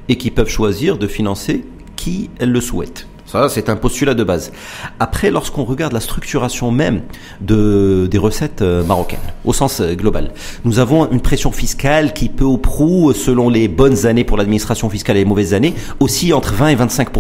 [0.09, 1.65] et qui peuvent choisir de financer
[1.97, 3.07] qui elles le souhaitent.
[3.27, 4.51] Ça, c'est un postulat de base.
[4.99, 7.03] Après, lorsqu'on regarde la structuration même
[7.41, 10.33] de, des recettes euh, marocaines, au sens euh, global,
[10.65, 14.91] nous avons une pression fiscale qui peut au prou, selon les bonnes années pour l'administration
[14.91, 17.11] fiscale et les mauvaises années, aussi entre 20 et 25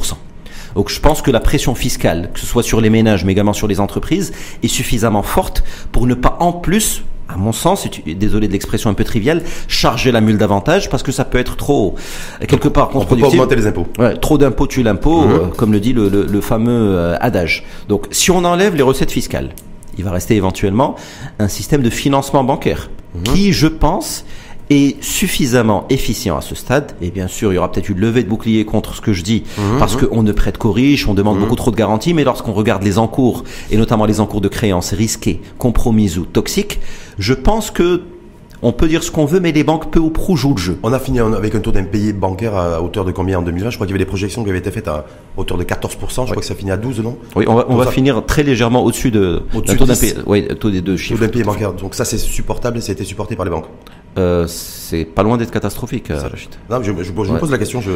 [0.75, 3.53] donc je pense que la pression fiscale, que ce soit sur les ménages mais également
[3.53, 8.49] sur les entreprises, est suffisamment forte pour ne pas en plus à mon sens, désolé
[8.49, 11.95] de l'expression un peu triviale, charger la mule davantage parce que ça peut être trop,
[12.49, 13.35] quelque part, contre-productif.
[13.35, 13.87] Augmenter les impôts.
[13.99, 15.31] Ouais, trop d'impôts tue l'impôt, mhm.
[15.31, 17.65] euh, comme le dit le, le, fameux euh, adage.
[17.89, 19.51] Donc, si on enlève les recettes fiscales,
[19.97, 20.97] il va rester éventuellement
[21.39, 23.23] un système de financement bancaire mhm.
[23.23, 24.25] qui, je pense,
[24.71, 26.93] est suffisamment efficient à ce stade.
[27.03, 29.23] Et bien sûr, il y aura peut-être une levée de bouclier contre ce que je
[29.23, 29.79] dis, mhm.
[29.79, 32.83] parce qu'on ne prête qu'aux riches, on demande beaucoup trop de garanties, mais lorsqu'on regarde
[32.83, 36.81] les encours, et notamment les encours de créances risquées, compromises ou toxiques,
[37.19, 38.03] je pense que
[38.63, 40.79] on peut dire ce qu'on veut, mais les banques peu ou prou jouent le jeu.
[40.83, 43.77] On a fini avec un taux d'impayé bancaire à hauteur de combien en 2020 Je
[43.77, 45.07] crois qu'il y avait des projections qui avaient été faites à
[45.37, 45.91] hauteur de 14%.
[45.91, 47.17] Je crois que ça finit à 12, non?
[47.37, 50.15] Oui, on va, finir très légèrement au-dessus de au taux d'impayé.
[50.27, 51.19] Oui, taux des deux chiffres.
[51.19, 51.73] Taux d'impayé bancaire.
[51.73, 53.67] Donc ça, c'est supportable et ça a été supporté par les banques.
[54.19, 56.29] Euh, c'est pas loin d'être catastrophique, euh,
[56.69, 57.81] Non, je, je, me pose la question.
[57.81, 57.93] Je...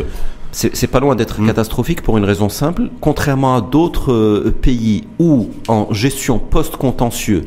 [0.52, 1.46] C'est pas loin d'être hmm.
[1.46, 2.88] catastrophique pour une raison simple.
[3.00, 7.46] Contrairement à d'autres euh, pays où, en gestion post-contentieux,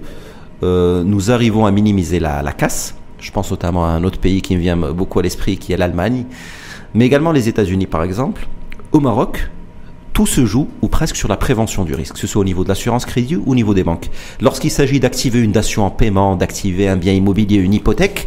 [0.61, 4.55] nous arrivons à minimiser la, la casse, je pense notamment à un autre pays qui
[4.55, 6.26] me vient beaucoup à l'esprit, qui est l'Allemagne,
[6.95, 8.47] mais également les États-Unis par exemple.
[8.91, 9.49] Au Maroc,
[10.18, 12.63] tout se joue, ou presque, sur la prévention du risque, que ce soit au niveau
[12.63, 14.09] de l'assurance crédit ou au niveau des banques.
[14.41, 18.26] Lorsqu'il s'agit d'activer une dation en paiement, d'activer un bien immobilier, une hypothèque,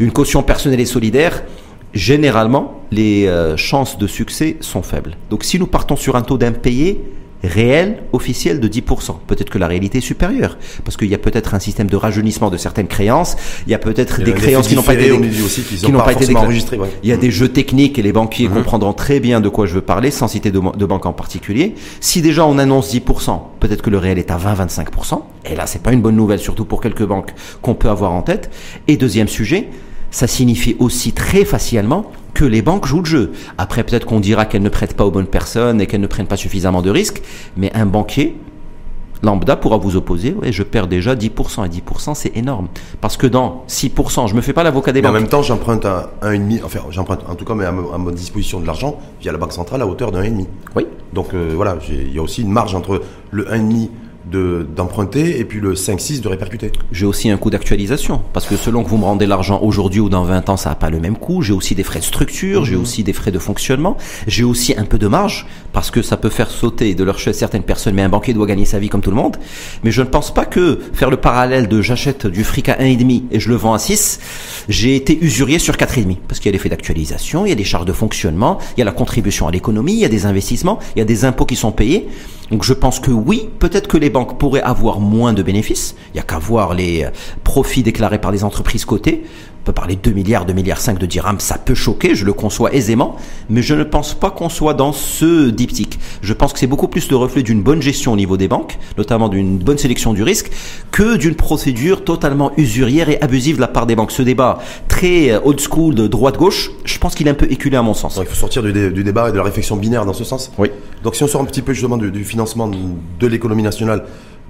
[0.00, 1.44] une caution personnelle et solidaire,
[1.94, 5.16] généralement, les euh, chances de succès sont faibles.
[5.30, 7.04] Donc si nous partons sur un taux d'impayé,
[7.42, 9.16] réel, officiel de 10%.
[9.26, 12.50] Peut-être que la réalité est supérieure, parce qu'il y a peut-être un système de rajeunissement
[12.50, 16.00] de certaines créances, il y a peut-être des créances qui n'ont pas été, qui n'ont
[16.00, 16.78] pas, été enregistrées.
[17.02, 18.54] Il y a des jeux techniques et les banquiers mm-hmm.
[18.54, 21.74] comprendront très bien de quoi je veux parler, sans citer de, de banque en particulier.
[22.00, 25.82] Si déjà on annonce 10%, peut-être que le réel est à 20-25%, et là c'est
[25.82, 27.32] pas une bonne nouvelle, surtout pour quelques banques
[27.62, 28.50] qu'on peut avoir en tête.
[28.88, 29.68] Et deuxième sujet,
[30.16, 33.32] ça signifie aussi très facilement que les banques jouent le jeu.
[33.58, 36.26] Après, peut-être qu'on dira qu'elles ne prêtent pas aux bonnes personnes et qu'elles ne prennent
[36.26, 37.20] pas suffisamment de risques,
[37.58, 38.34] mais un banquier
[39.22, 42.68] lambda pourra vous opposer, ouais, je perds déjà 10%, et 10% c'est énorme.
[43.02, 45.16] Parce que dans 6%, je me fais pas l'avocat des mais banques.
[45.16, 48.58] en même temps, j'emprunte un 1,5, enfin j'emprunte en tout cas mais à, ma disposition
[48.60, 50.46] de l'argent via la Banque Centrale à hauteur d'un 1,5.
[50.76, 50.86] Oui.
[51.12, 53.02] Donc euh, voilà, il y a aussi une marge entre
[53.32, 53.88] le 1,5
[54.30, 56.72] d'emprunter et puis le 5-6 de répercuter.
[56.90, 60.08] J'ai aussi un coût d'actualisation parce que selon que vous me rendez l'argent aujourd'hui ou
[60.08, 61.42] dans 20 ans, ça n'a pas le même coût.
[61.42, 62.82] J'ai aussi des frais de structure, j'ai mhm.
[62.82, 63.96] aussi des frais de fonctionnement,
[64.26, 67.36] j'ai aussi un peu de marge parce que ça peut faire sauter de leur chaise
[67.36, 69.36] certaines personnes, mais un banquier doit gagner sa vie comme tout le monde.
[69.84, 73.24] Mais je ne pense pas que faire le parallèle de j'achète du fric à 1,5
[73.30, 74.20] et je le vends à 6,
[74.68, 77.56] j'ai été usurier sur 4,5 parce qu'il y a des frais d'actualisation, il y a
[77.56, 80.26] des charges de fonctionnement, il y a la contribution à l'économie, il y a des
[80.26, 82.08] investissements, il y a des impôts qui sont payés.
[82.50, 85.96] Donc je pense que oui, peut-être que les banques pourraient avoir moins de bénéfices.
[86.08, 87.10] Il n'y a qu'à voir les euh,
[87.42, 89.24] profits déclarés par les entreprises cotées
[89.66, 92.32] peut parler de 2 milliards, 2 milliards 5 de dirhams, ça peut choquer, je le
[92.32, 93.16] conçois aisément,
[93.50, 95.98] mais je ne pense pas qu'on soit dans ce diptyque.
[96.22, 98.78] Je pense que c'est beaucoup plus le reflet d'une bonne gestion au niveau des banques,
[98.96, 100.52] notamment d'une bonne sélection du risque,
[100.92, 104.12] que d'une procédure totalement usurière et abusive de la part des banques.
[104.12, 107.76] Ce débat très euh, old school de droite-gauche, je pense qu'il est un peu éculé
[107.76, 108.20] à mon sens.
[108.22, 110.52] il faut sortir du, débat et de la réflexion binaire dans ce sens.
[110.58, 110.70] Oui.
[111.02, 114.04] Donc si on sort un petit peu justement du financement de l'économie nationale,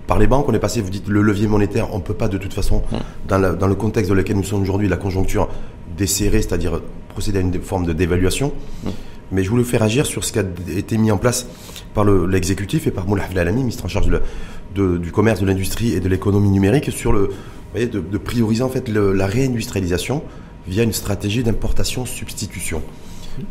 [0.07, 0.49] par les banques.
[0.49, 1.93] On est passé, vous dites, le levier monétaire.
[1.93, 2.83] On ne peut pas de toute façon,
[3.29, 5.49] dans, le contexte dans lequel nous sommes aujourd'hui, la conjoncture
[5.97, 8.53] desserrée, c'est-à-dire procéder à une forme de dévaluation.
[9.33, 10.45] Mais je voulais faire agir sur ce qui a
[10.77, 11.47] été mis en place
[11.95, 14.09] par l'exécutif et par Moulay Alami, ministre en charge
[14.75, 17.31] du commerce, de l'industrie et de l'économie numérique, sur le,
[17.75, 20.23] de, prioriser en fait la réindustrialisation
[20.69, 22.83] via une stratégie d'importation-substitution.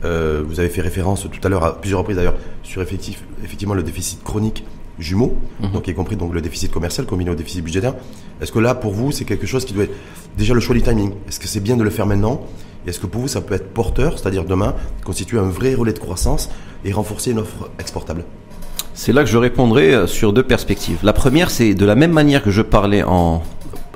[0.04, 3.84] Euh, vous avez fait référence tout à l'heure à plusieurs reprises d'ailleurs sur effectivement le
[3.84, 4.64] déficit chronique
[5.00, 5.36] jumeaux,
[5.74, 7.94] donc y compris donc le déficit commercial combiné au déficit budgétaire.
[8.42, 9.96] Est-ce que là, pour vous, c'est quelque chose qui doit être
[10.38, 11.12] déjà le choix du timing?
[11.28, 12.42] Est-ce que c'est bien de le faire maintenant?
[12.88, 16.00] Est-ce que pour vous, ça peut être porteur, c'est-à-dire demain, constituer un vrai relais de
[16.00, 16.50] croissance
[16.84, 18.24] et renforcer une offre exportable?
[18.94, 21.00] C'est là que je répondrai euh, sur deux perspectives.
[21.04, 23.44] La première, c'est de la même manière que je parlais en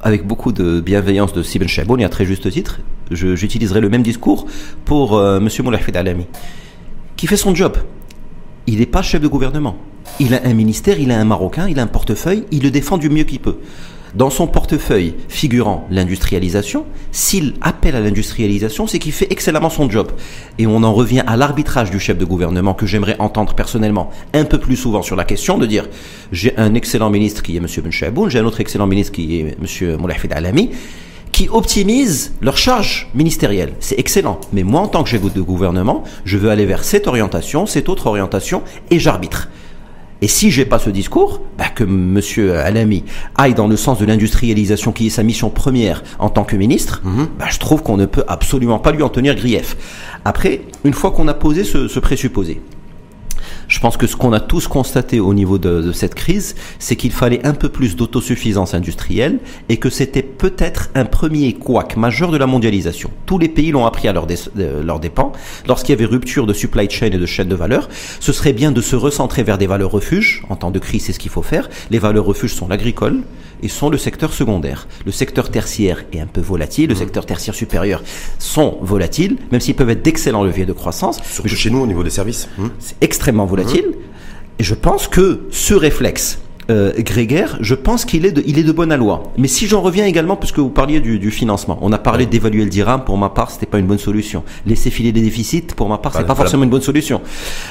[0.02, 2.80] avec beaucoup de bienveillance de Sibel Chaboun et à très juste titre,
[3.12, 4.46] j'utiliserai le même discours
[4.86, 5.50] pour euh, M.
[5.62, 6.26] Moulahfid Alami,
[7.18, 7.78] qui fait son job.
[8.68, 9.78] Il n'est pas chef de gouvernement.
[10.20, 12.98] Il a un ministère, il a un Marocain, il a un portefeuille, il le défend
[12.98, 13.58] du mieux qu'il peut.
[14.16, 20.12] Dans son portefeuille figurant l'industrialisation, s'il appelle à l'industrialisation, c'est qu'il fait excellemment son job.
[20.58, 24.46] Et on en revient à l'arbitrage du chef de gouvernement que j'aimerais entendre personnellement un
[24.46, 25.88] peu plus souvent sur la question de dire
[26.32, 27.68] j'ai un excellent ministre qui est M.
[27.84, 29.98] Ben j'ai un autre excellent ministre qui est M.
[29.98, 30.72] Moulahfid Alami,
[31.32, 33.74] qui optimisent leurs charges ministérielles.
[33.80, 34.40] C'est excellent.
[34.54, 37.90] Mais moi, en tant que chef de gouvernement, je veux aller vers cette orientation, cette
[37.90, 39.50] autre orientation, et j'arbitre.
[40.22, 43.06] Et si j'ai pas ce discours, bah que Monsieur Alami
[43.36, 47.02] aille dans le sens de l'industrialisation qui est sa mission première en tant que ministre,
[47.06, 47.28] mhm.
[47.38, 49.78] bah je trouve qu'on ne peut absolument pas lui en tenir grief.
[50.26, 52.62] Après, une fois qu'on a posé ce, ce présupposé,
[53.70, 57.12] je pense que ce qu'on a tous constaté au niveau de, cette crise, c'est qu'il
[57.12, 59.40] fallait un peu plus d'autosuffisance industrielle
[59.70, 63.12] et que c'était peut-être un premier couac majeur de la mondialisation.
[63.26, 65.32] Tous les pays l'ont appris à leur, leur dépens.
[65.68, 67.90] Lorsqu'il y avait rupture de supply chain et de chaîne de valeur,
[68.20, 70.44] ce serait bien de se recentrer vers des valeurs refuges.
[70.50, 71.70] En temps de crise, c'est ce qu'il faut faire.
[71.92, 73.22] Les valeurs refuges sont l'agricole
[73.62, 74.88] et sont le secteur secondaire.
[75.06, 76.90] Le secteur tertiaire est un peu volatile.
[76.90, 76.98] Le mmh.
[76.98, 78.04] secteur tertiaire supérieur
[78.38, 81.22] sont volatiles, même s'ils peuvent être d'excellents leviers de croissance.
[81.24, 82.48] Surtout chez nous au niveau des services.
[82.58, 82.68] Mmh.
[82.80, 83.86] C'est extrêmement volatile.
[84.60, 86.40] Et je pense que ce réflexe
[86.70, 89.24] euh, grégaire, je pense qu'il est de, il est de bonne loi.
[89.38, 92.70] Mais si j'en reviens également, puisque vous parliez du, financement, on a parlé d'évaluer le
[92.70, 93.04] dirham.
[93.04, 94.44] Pour ma part, c'était pas une bonne solution.
[94.66, 97.22] Laisser filer des déficits, pour ma part, c'est pas forcément une bonne solution.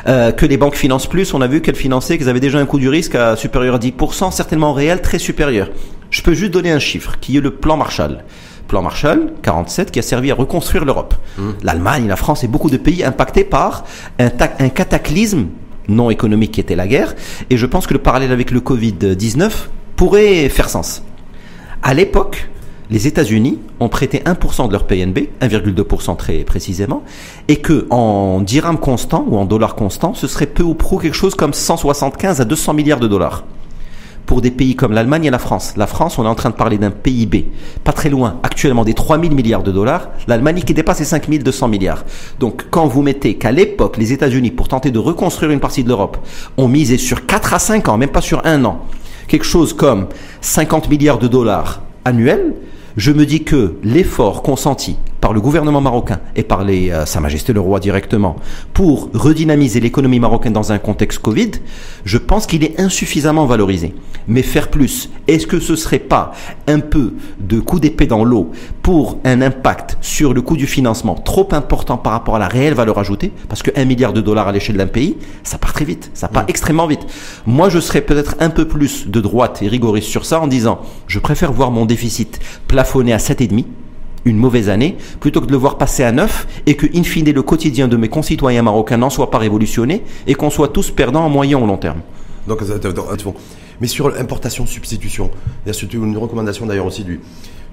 [0.06, 2.66] Euh, que les banques financent plus, on a vu qu'elles finançaient, qu'elles avaient déjà un
[2.66, 5.68] coût du risque à supérieur à 10%, certainement réel, très supérieur.
[6.10, 8.24] Je peux juste donner un chiffre, qui est le plan Marshall
[8.66, 11.14] plan Marshall 47 qui a servi à reconstruire l'Europe.
[11.38, 11.42] Mmh.
[11.62, 13.84] L'Allemagne, la France et beaucoup de pays impactés par
[14.18, 14.28] un,
[14.58, 15.46] un cataclysme
[15.88, 17.14] non économique qui était la guerre.
[17.50, 19.50] Et je pense que le parallèle avec le Covid-19
[19.96, 21.02] pourrait faire sens.
[21.82, 22.48] À l'époque,
[22.90, 27.02] les États-Unis ont prêté 1% de leur PNB, 1,2% très précisément,
[27.48, 31.14] et que en dirham constant ou en dollars constant, ce serait peu ou prou quelque
[31.14, 33.44] chose comme 175 à 200 milliards de dollars.
[34.28, 35.72] Pour des pays comme l'Allemagne et la France.
[35.78, 37.46] La France, on est en train de parler d'un PIB
[37.82, 40.10] pas très loin, actuellement des 3 000 milliards de dollars.
[40.26, 42.04] L'Allemagne qui dépasse les 5 200 milliards.
[42.38, 45.88] Donc, quand vous mettez qu'à l'époque, les États-Unis, pour tenter de reconstruire une partie de
[45.88, 46.18] l'Europe,
[46.58, 48.84] ont misé sur 4 à 5 ans, même pas sur un an,
[49.28, 50.08] quelque chose comme
[50.42, 52.54] 50 milliards de dollars annuels,
[52.98, 57.20] je me dis que l'effort consenti par le gouvernement marocain et par les, euh, Sa
[57.20, 58.36] Majesté le Roi directement
[58.72, 61.52] pour redynamiser l'économie marocaine dans un contexte Covid,
[62.04, 63.94] je pense qu'il est insuffisamment valorisé.
[64.28, 66.32] Mais faire plus, est-ce que ce serait pas
[66.66, 68.50] un peu de coup d'épée dans l'eau
[68.82, 72.74] pour un impact sur le coût du financement trop important par rapport à la réelle
[72.74, 73.32] valeur ajoutée?
[73.48, 76.28] Parce que 1 milliard de dollars à l'échelle d'un pays, ça part très vite, ça
[76.28, 77.06] part extrêmement vite.
[77.46, 80.80] Moi, je serais peut-être un peu plus de droite et rigoriste sur ça en disant,
[81.06, 82.38] je préfère voir mon déficit
[82.68, 83.64] plafonné à 7,5
[84.24, 87.30] une mauvaise année, plutôt que de le voir passer à neuf et que, in fine,
[87.30, 91.24] le quotidien de mes concitoyens marocains n'en soit pas révolutionné et qu'on soit tous perdants
[91.24, 92.00] en moyen ou long terme.
[92.46, 92.60] Donc,
[93.80, 95.30] mais sur l'importation-substitution,
[95.66, 97.20] il y a une recommandation d'ailleurs aussi du,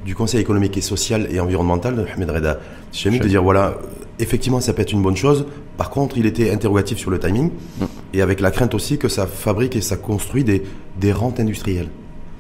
[0.06, 2.60] du Conseil économique et social et environnemental, Ahmed Reda
[3.06, 3.78] mis de dire voilà,
[4.20, 5.46] effectivement, ça peut être une bonne chose.
[5.78, 7.86] Par contre, il était interrogatif sur le timing mm.
[8.14, 10.64] et avec la crainte aussi que ça fabrique et ça construit des,
[11.00, 11.90] des rentes industrielles.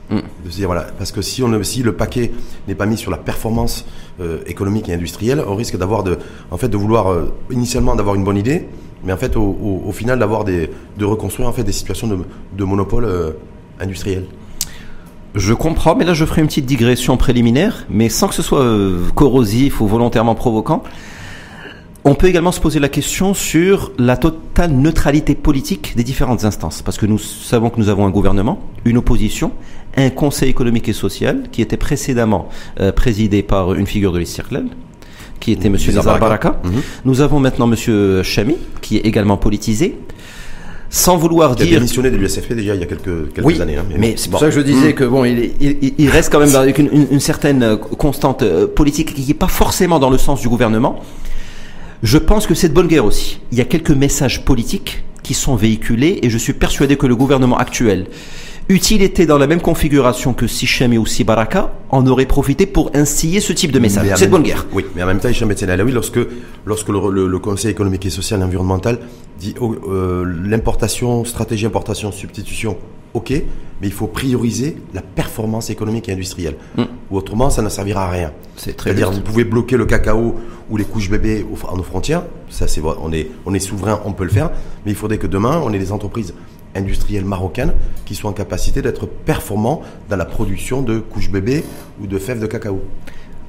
[0.09, 0.19] Mm.
[0.45, 2.31] De se dire, voilà, parce que si, on, si le paquet
[2.67, 3.85] n'est pas mis sur la performance
[4.19, 6.19] euh, économique et industrielle, on risque d'avoir de,
[6.51, 8.67] en fait, de vouloir euh, initialement d'avoir une bonne idée,
[9.03, 12.19] mais en fait, au, au, final, d'avoir des, de reconstruire en fait des situations de,
[12.55, 13.31] de monopole euh,
[13.79, 14.25] industriel.
[15.33, 18.65] Je comprends, mais là je ferai une petite digression préliminaire, mais sans que ce soit
[19.15, 20.81] corrosif ou volontairement provoquant.
[22.07, 26.83] On peut également se poser la question sur la totale neutralité politique des différentes instances,
[26.83, 29.51] parce que nous savons que nous avons un gouvernement, une opposition,
[29.97, 32.47] un conseil économique et social qui était précédemment
[32.79, 34.67] euh, présidé par une figure de l'Istiklal,
[35.39, 35.77] qui était M.
[35.77, 36.61] Nizar Baraka.
[36.63, 36.71] Mhm.
[37.05, 38.21] Nous avons maintenant M.
[38.21, 39.97] Chami, qui est également politisé.
[40.91, 41.65] Sans vouloir dire.
[41.65, 43.77] Il a démissionné de l'USFP déjà il y a quelques, quelques années.
[43.77, 44.93] Hein, mais, c'est pour ça que je disais mhm.
[44.93, 45.49] que bon, il,
[45.97, 49.47] il, reste quand même avec une, une certaine euh, constante euh, politique qui n'est pas
[49.47, 51.01] forcément dans le sens du gouvernement.
[52.03, 53.39] Je pense que c'est de bonne guerre aussi.
[53.51, 57.15] Il y a quelques messages politiques qui sont véhiculés et je suis persuadé que le
[57.15, 58.05] gouvernement actuel,
[58.69, 63.39] utile était dans la même configuration que Sichem ou Sibaraka, en aurait profité pour instiller
[63.39, 64.07] ce type de message.
[64.15, 64.65] C'est de bonne guerre.
[64.71, 66.19] Oui, mais en même temps, Hicham Alaoui, lorsque,
[66.65, 68.99] lorsque le, Conseil économique et social et environnemental
[69.39, 72.77] dit oh, euh, l'importation, stratégie importation, substitution,
[73.15, 73.31] ok,
[73.81, 76.55] mais il faut prioriser la performance économique et industrielle.
[76.77, 76.83] Mm.
[77.09, 78.31] Ou autrement, ça ne servira à rien.
[78.57, 80.35] C'est-à-dire, vous pouvez bloquer le cacao
[80.69, 82.23] ou les couches bébés à nos frontières.
[82.49, 84.51] Ça, c'est on est, on est souverain, on peut le faire.
[84.85, 86.33] Mais il faudrait que demain, on ait des entreprises
[86.75, 87.73] industrielles marocaines
[88.05, 91.63] qui soient en capacité d'être performants dans la production de couches bébés
[92.01, 92.81] ou de fèves de cacao.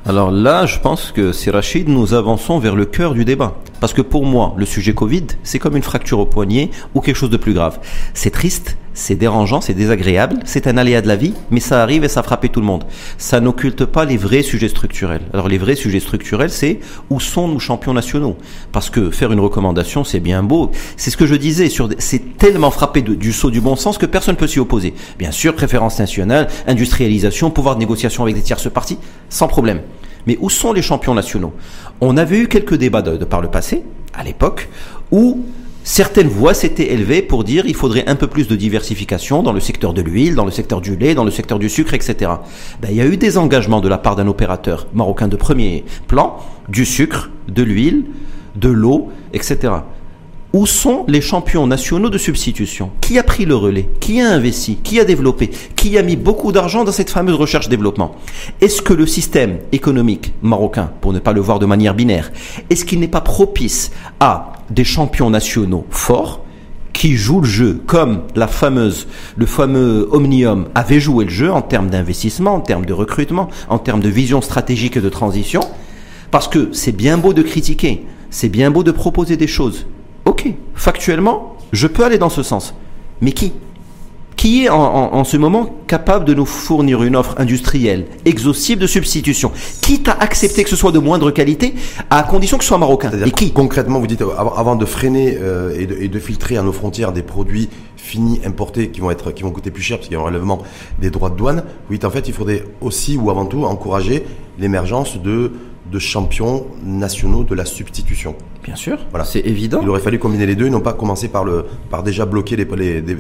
[0.08, 3.56] Alors là, je pense que c'est Rachid, nous avançons vers le cœur du débat.
[3.80, 7.16] Parce que pour moi, le sujet Covid, c'est comme une fracture au poignet ou quelque
[7.16, 7.80] chose de plus grave.
[8.14, 12.02] C'est triste, c'est dérangeant, c'est désagréable, c'est un aléa de la vie, mais ça arrive
[12.02, 12.84] et ça frappe tout le monde.
[13.18, 15.20] Ça n'occulte pas les vrais sujets structurels.
[15.34, 16.80] Alors les vrais sujets structurels, c'est
[17.10, 18.36] où sont nos champions nationaux?
[18.72, 20.70] Parce que faire une recommandation, c'est bien beau.
[20.96, 24.06] C'est ce que je disais, sur c'est tellement frappé du saut du bon sens que
[24.06, 24.94] personne ne peut s'y opposer.
[25.18, 29.82] Bien sûr, préférence nationale, industrialisation, pouvoir de négociation avec des tierces parties, sans problème.
[30.26, 31.52] Mais où sont les champions nationaux?
[32.00, 33.82] On avait eu quelques débats de, par le passé,
[34.14, 34.68] à l'époque,
[35.10, 35.44] où
[35.86, 39.60] certaines voix s'étaient élevées pour dire il faudrait un peu plus de diversification dans le
[39.60, 42.32] secteur de l'huile, dans le secteur du lait, dans le secteur du sucre, etc.
[42.82, 45.84] Ben, il y a eu des engagements de la part d'un opérateur marocain de premier
[46.08, 48.04] plan, du sucre, de l'huile,
[48.56, 49.74] de l'eau, etc.
[50.52, 52.90] Où sont les champions nationaux de substitution?
[53.00, 53.88] Qui a pris le relais?
[54.00, 54.76] Qui a investi?
[54.82, 55.50] Qui a développé?
[55.74, 58.14] Qui a mis beaucoup d'argent dans cette fameuse recherche-développement
[58.60, 62.32] Est-ce que le système économique marocain, pour ne pas le voir de manière binaire,
[62.70, 63.90] est-ce qu'il n'est pas propice
[64.20, 66.42] à des champions nationaux forts
[66.92, 71.60] qui jouent le jeu comme la fameuse, le fameux Omnium avait joué le jeu en
[71.60, 75.60] termes d'investissement, en termes de recrutement, en termes de vision stratégique et de transition?
[76.30, 79.86] Parce que c'est bien beau de critiquer, c'est bien beau de proposer des choses,
[80.26, 82.74] ok, factuellement, je peux aller dans ce sens.
[83.20, 83.52] Mais qui?
[84.36, 89.50] Qui est en, ce moment capable de nous fournir une offre industrielle exhaustive de substitution?
[89.80, 91.74] Quitte à accepter que ce soit de moindre qualité,
[92.10, 93.10] à condition que ce soit marocain?
[93.24, 93.52] Et qui?
[93.52, 97.70] Concrètement, vous dites, avant de freiner euh, et, de, filtrer à nos frontières des produits
[97.96, 100.26] finis importés qui vont être qui vont coûter plus cher parce qu'il y a un
[100.26, 100.62] relèvement
[101.00, 101.64] des droits de douane.
[101.90, 104.26] Oui, en fait, il faudrait aussi ou avant tout encourager
[104.58, 105.52] l'émergence de
[105.90, 108.34] de champions nationaux de la substitution.
[108.66, 109.24] Bien sûr, voilà.
[109.24, 109.78] c'est évident.
[109.80, 112.56] Il aurait fallu combiner les deux et non pas commencer par, le, par déjà bloquer
[112.56, 112.66] les,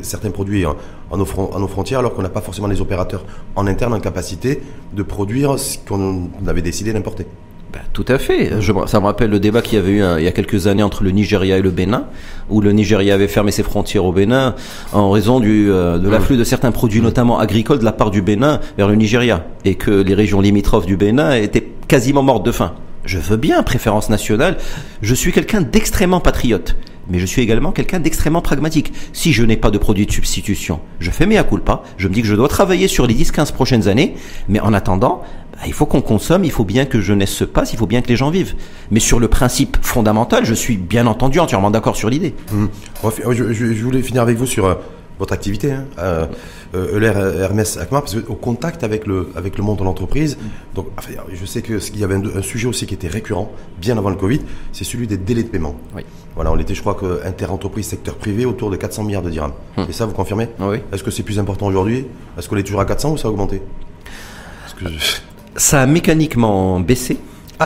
[0.02, 0.74] certains produits en,
[1.10, 3.24] en, nos, en, nos, frontières alors qu'on n'a pas forcément les opérateurs
[3.54, 4.60] en interne en capacité
[4.92, 7.26] de produire ce qu'on avait décidé d'importer.
[7.72, 8.60] Ben, tout à fait.
[8.60, 10.82] Je, ça me rappelle le débat qu'il y avait eu il y a quelques années
[10.82, 12.06] entre le Nigeria et le Bénin,
[12.50, 14.54] où le Nigeria avait fermé ses frontières au Bénin
[14.92, 18.22] en raison du, euh, de l'afflux de certains produits, notamment agricoles, de la part du
[18.22, 22.52] Bénin vers le Nigeria, et que les régions limitrophes du Bénin étaient quasiment mortes de
[22.52, 22.72] faim.
[23.06, 24.58] Je veux bien préférence nationale.
[25.00, 26.76] Je suis quelqu'un d'extrêmement patriote
[27.08, 28.92] mais je suis également quelqu'un d'extrêmement pragmatique.
[29.12, 32.22] Si je n'ai pas de produit de substitution, je fais mes culpa, je me dis
[32.22, 34.14] que je dois travailler sur les 10-15 prochaines années,
[34.48, 37.72] mais en attendant, bah, il faut qu'on consomme, il faut bien que jeunesse se passe,
[37.72, 38.54] il faut bien que les gens vivent.
[38.90, 42.34] Mais sur le principe fondamental, je suis bien entendu entièrement d'accord sur l'idée.
[42.52, 42.66] Mmh.
[43.30, 44.74] Je, voulais finir avec vous sur euh,
[45.18, 46.26] votre activité, hein, euh,
[46.74, 50.36] euh Hermès Akmar, parce qu'au contact avec le, avec le monde de l'entreprise,
[50.74, 50.88] donc
[51.32, 53.50] je sais qu'il y avait un, sujet aussi qui était récurrent,
[53.80, 54.40] bien avant le Covid,
[54.72, 55.76] c'est celui des délais de paiement.
[55.94, 56.02] Oui.
[56.34, 59.54] Voilà, on était, je crois, que inter-entreprise, secteur privé, autour de 400 milliards de dirhams.
[59.78, 59.86] Hum.
[59.88, 60.78] Et ça, vous confirmez Oui.
[60.92, 62.06] Est-ce que c'est plus important aujourd'hui
[62.38, 63.62] Est-ce qu'on est toujours à 400 ou ça a augmenté
[65.56, 67.18] Ça a mécaniquement baissé.
[67.58, 67.64] Ah.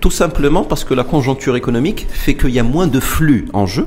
[0.00, 3.64] tout simplement parce que la conjoncture économique fait qu'il y a moins de flux en
[3.64, 3.86] jeu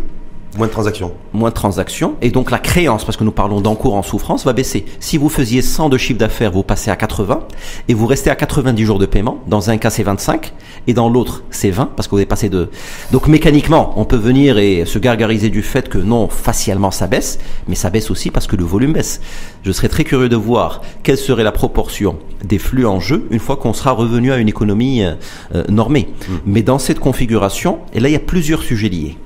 [0.56, 1.12] Moins de transactions.
[1.34, 2.16] Moins de transactions.
[2.22, 4.86] Et donc la créance, parce que nous parlons d'encours en souffrance, va baisser.
[5.00, 7.40] Si vous faisiez 100 de chiffre d'affaires, vous passez à 80
[7.88, 9.40] et vous restez à 90 jours de paiement.
[9.48, 10.54] Dans un cas, c'est 25
[10.86, 12.70] et dans l'autre, c'est 20 parce que vous avez passé de...
[13.12, 17.40] Donc mécaniquement, on peut venir et se gargariser du fait que non, facialement ça baisse,
[17.68, 19.22] mais ça baisse aussi parce que le volume baisse.
[19.64, 23.40] Je serais très curieux de voir quelle serait la proportion des flux en jeu une
[23.40, 25.14] fois qu'on sera revenu à une économie euh,
[25.56, 26.10] euh, normée.
[26.10, 26.34] Mmh.
[26.46, 29.18] Mais dans cette configuration, et là il y a plusieurs sujets liés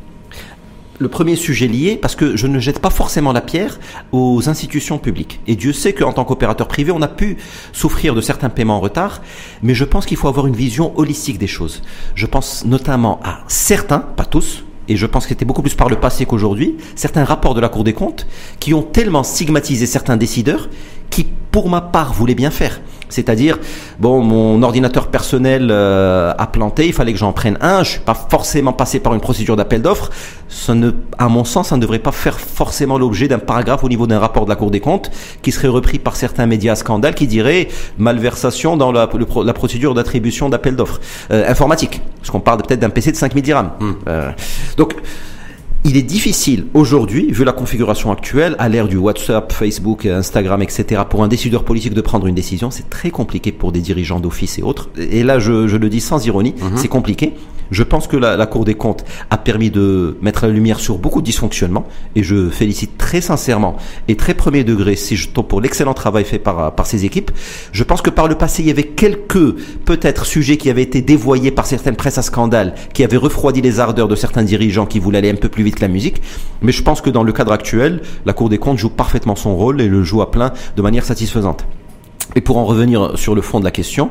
[1.00, 3.80] le premier sujet lié, parce que je ne jette pas forcément la pierre
[4.12, 5.40] aux institutions publiques.
[5.48, 7.38] Et Dieu sait qu'en tant qu'opérateur privé, on a pu
[7.74, 9.22] souffrir de certains paiements en retard,
[9.62, 11.82] mais je pense qu'il faut avoir une vision holistique des choses.
[12.16, 15.90] Je pense notamment à certains, pas tous, et je pense que c'était beaucoup plus par
[15.90, 18.26] le passé qu'aujourd'hui, certains rapports de la Cour des comptes
[18.60, 20.70] qui ont tellement stigmatisé certains décideurs
[21.10, 22.80] qui, pour ma part, voulaient bien faire.
[23.10, 23.58] C'est-à-dire,
[24.00, 27.84] bon, mon ordinateur personnel euh, a planté, il fallait que j'en prenne un.
[27.84, 30.10] Je suis pas forcément passé par une procédure d'appel d'offres.
[30.50, 33.90] Ça ne, à mon sens, ça ne devrait pas faire forcément l'objet d'un paragraphe au
[33.90, 35.10] niveau d'un rapport de la Cour des comptes
[35.42, 39.10] qui serait repris par certains médias scandales qui dirait malversation dans la,
[39.46, 41.00] la procédure d'attribution d'appel d'offres
[41.32, 42.02] euh, informatique.
[42.18, 43.72] Parce qu'on parle peut-être d'un PC de 5000 dirhams.
[43.80, 43.94] Hmm.
[44.08, 44.32] Euh,
[44.76, 44.96] donc
[45.84, 51.02] il est difficile aujourd'hui, vu la configuration actuelle, à l'ère du WhatsApp, Facebook, Instagram, etc.,
[51.10, 52.72] pour un décideur politique de prendre une décision.
[52.72, 54.90] C'est très compliqué pour des dirigeants d'office et autres.
[54.98, 56.78] Et là, je, le dis sans ironie, mhm.
[56.78, 57.34] c'est compliqué.
[57.72, 61.20] Je pense que la, Cour des comptes a permis de mettre la lumière sur beaucoup
[61.20, 63.76] de dysfonctionnements et je félicite très sincèrement
[64.08, 67.32] et très premier degré si je pour l'excellent travail fait par, par ces équipes.
[67.74, 69.54] Je pense que par le passé, il y avait quelques
[69.86, 73.80] peut-être sujets qui avaient été dévoyés par certaines presses à scandale, qui avaient refroidi les
[73.80, 76.22] ardeurs de certains dirigeants qui voulaient aller un peu plus vite que la musique.
[76.62, 79.56] Mais je pense que dans le cadre actuel, la Cour des comptes joue parfaitement son
[79.56, 81.66] rôle et le joue à plein de manière satisfaisante.
[82.36, 84.10] Et pour en revenir sur le fond de la question,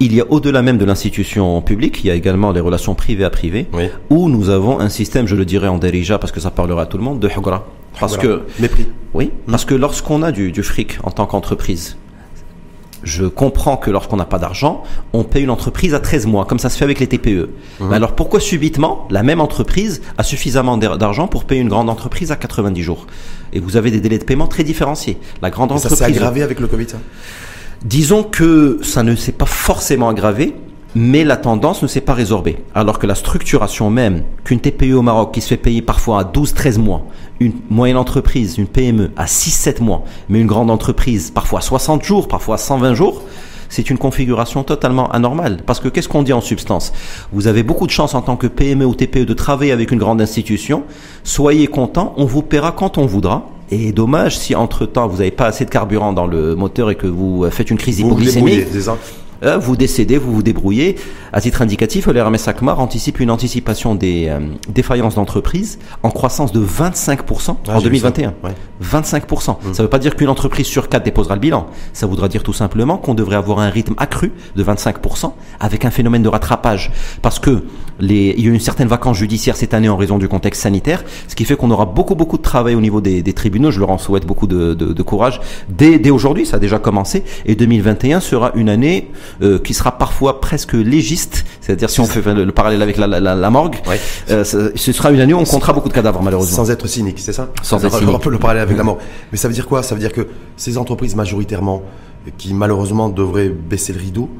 [0.00, 3.24] il y a au-delà même de l'institution publique, il y a également les relations privées
[3.24, 3.66] à privées,
[4.10, 6.86] où nous avons un système, je le dirais en dérija parce que ça parlera à
[6.86, 7.66] tout le monde, de hugra.
[8.00, 8.86] Parce que mépris.
[9.12, 9.50] Oui, hmm.
[9.52, 11.96] parce que lorsqu'on a du, du fric en tant qu'entreprise,
[13.04, 14.82] je comprends que lorsqu'on n'a pas d'argent,
[15.12, 17.50] on paye une entreprise à 13 mois, comme ça se fait avec les TPE.
[17.80, 22.32] Mais alors pourquoi subitement la même entreprise a suffisamment d'argent pour payer une grande entreprise
[22.32, 23.06] à 90 jours?
[23.52, 25.18] Et vous avez des délais de paiement très différenciés.
[25.40, 25.98] La grande entreprise.
[25.98, 26.98] Ça s'est aggravé avec le Covid, ça?
[27.84, 30.56] Disons que ça ne s'est pas forcément aggravé,
[30.94, 32.58] mais la tendance ne s'est pas résorbée.
[32.74, 36.24] Alors que la structuration même, qu'une TPE au Maroc qui se fait payer parfois à
[36.24, 37.02] 12-13 mois,
[37.40, 42.04] une moyenne entreprise, une PME à 6-7 mois, mais une grande entreprise parfois à 60
[42.04, 43.22] jours, parfois à 120 jours,
[43.68, 45.58] c'est une configuration totalement anormale.
[45.66, 46.92] Parce que qu'est-ce qu'on dit en substance?
[47.32, 49.98] Vous avez beaucoup de chance en tant que PME ou TPE de travailler avec une
[49.98, 50.84] grande institution.
[51.24, 53.48] Soyez content, on vous paiera quand on voudra.
[53.70, 57.06] Et dommage si entre-temps vous n'avez pas assez de carburant dans le moteur et que
[57.06, 58.66] vous faites une crise hypoglycémique.
[59.58, 60.96] Vous décédez, vous vous débrouillez.
[61.32, 66.64] À titre indicatif, l'RMS Akmar anticipe une anticipation des euh, défaillances d'entreprise en croissance de
[66.64, 68.34] 25% en 2021.
[68.82, 69.44] 25%.
[69.44, 71.66] Ça ne veut pas dire qu'une entreprise sur quatre déposera le bilan.
[71.92, 75.90] Ça voudra dire tout simplement qu'on devrait avoir un rythme accru de 25% avec un
[75.90, 76.92] phénomène de rattrapage.
[77.22, 77.64] Parce que
[78.00, 80.62] les, il y a eu une certaine vacance judiciaire cette année en raison du contexte
[80.62, 83.70] sanitaire, ce qui fait qu'on aura beaucoup beaucoup de travail au niveau des, des tribunaux.
[83.70, 85.40] Je leur en souhaite beaucoup de, de, de courage.
[85.68, 87.24] Dès, dès aujourd'hui, ça a déjà commencé.
[87.46, 89.10] Et 2021 sera une année
[89.42, 93.20] euh, qui sera parfois presque légiste, c'est-à-dire si on fait le, parallèle avec la, la,
[93.20, 93.76] la morgue,
[94.30, 96.56] euh, ce sera une année où on comptera beaucoup de cadavres malheureusement.
[96.56, 98.14] Sans être cynique, c'est ça Sans être cynique.
[98.14, 98.98] On peut le parallèle avec la mort.
[99.32, 101.82] Mais ça veut dire quoi Ça veut dire que ces entreprises majoritairement
[102.38, 104.30] qui malheureusement devraient baisser le rideau,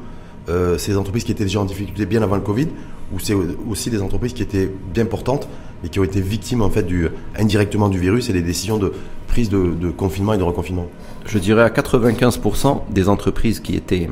[0.49, 2.67] euh, des entreprises qui étaient déjà en difficulté bien avant le Covid,
[3.13, 3.35] ou c'est
[3.69, 5.47] aussi des entreprises qui étaient bien portantes
[5.83, 8.93] et qui ont été victimes en fait du, indirectement du virus et des décisions de
[9.27, 10.87] prise de, de confinement et de reconfinement
[11.25, 14.09] Je dirais à 95% des entreprises qui étaient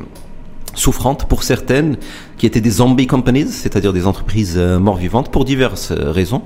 [0.74, 1.96] souffrantes pour certaines,
[2.38, 6.42] qui étaient des zombie companies, c'est-à-dire des entreprises euh, mort-vivantes, pour diverses euh, raisons.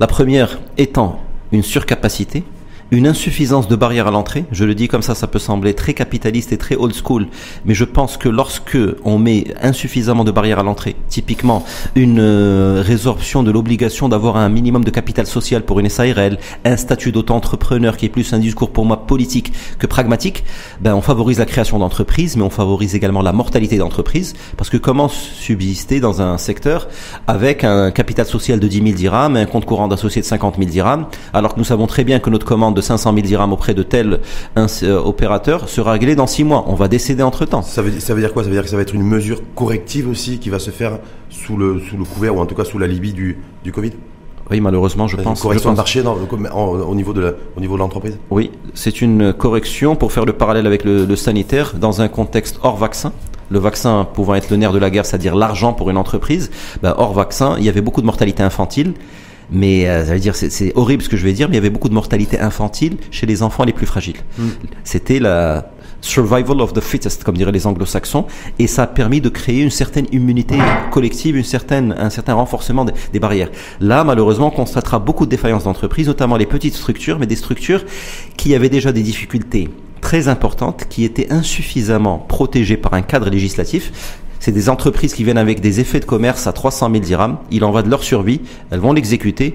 [0.00, 1.20] La première étant
[1.52, 2.44] une surcapacité,
[2.90, 4.46] une insuffisance de barrières à l'entrée.
[4.50, 7.26] Je le dis comme ça, ça peut sembler très capitaliste et très old school,
[7.66, 11.64] mais je pense que lorsque on met insuffisamment de barrières à l'entrée, typiquement
[11.96, 16.76] une euh, résorption de l'obligation d'avoir un minimum de capital social pour une SARL, un
[16.76, 20.44] statut d'auto-entrepreneur qui est plus un discours pour moi politique que pragmatique,
[20.80, 24.78] ben on favorise la création d'entreprises, mais on favorise également la mortalité d'entreprises, parce que
[24.78, 26.88] comment subsister dans un secteur
[27.26, 30.70] avec un capital social de 10 000 dirhams, un compte courant d'associé de 50 000
[30.70, 33.74] dirhams, alors que nous savons très bien que notre commande de 500 000 dirhams auprès
[33.74, 34.20] de tel
[34.56, 36.64] euh, opérateur sera réglé dans 6 mois.
[36.68, 37.62] On va décéder entre temps.
[37.62, 38.44] Ça veut, ça veut dire quoi?
[38.44, 40.98] Ça veut dire que ça va être une mesure corrective aussi qui va se faire
[41.28, 43.92] sous le, sous le couvert ou en tout cas sous la Libye du, du Covid?
[44.50, 45.38] Oui, malheureusement, je pense.
[45.38, 48.18] Une correction je de marché dans, au niveau de au niveau de l'entreprise?
[48.30, 52.58] Oui, c'est une correction pour faire le parallèle avec le, le, sanitaire dans un contexte
[52.62, 53.12] hors vaccin.
[53.50, 56.50] Le vaccin pouvant être le nerf de la guerre, c'est-à-dire l'argent pour une entreprise.
[56.82, 58.94] Ben, hors vaccin, il y avait beaucoup de mortalité infantile
[59.50, 61.58] mais euh, ça veut dire c'est horrible ce que je vais dire, mais il y
[61.58, 64.18] avait beaucoup de mortalité infantile chez les enfants les plus fragiles.
[64.38, 64.48] Mm.
[64.84, 65.70] C'était la
[66.00, 68.26] survival of the fittest, comme diraient les anglo-saxons,
[68.58, 70.56] et ça a permis de créer une certaine immunité
[70.92, 73.50] collective, une certaine, un certain renforcement des, des barrières.
[73.80, 77.84] Là, malheureusement, on constatera beaucoup de défaillances d'entreprises, notamment les petites structures, mais des structures
[78.36, 79.68] qui avaient déjà des difficultés
[80.00, 83.92] très importantes, qui étaient insuffisamment protégées par un cadre législatif
[84.48, 87.36] c'est des entreprises qui viennent avec des effets de commerce à 300 000 dirhams.
[87.50, 88.40] Il en va de leur survie.
[88.70, 89.54] Elles vont l'exécuter.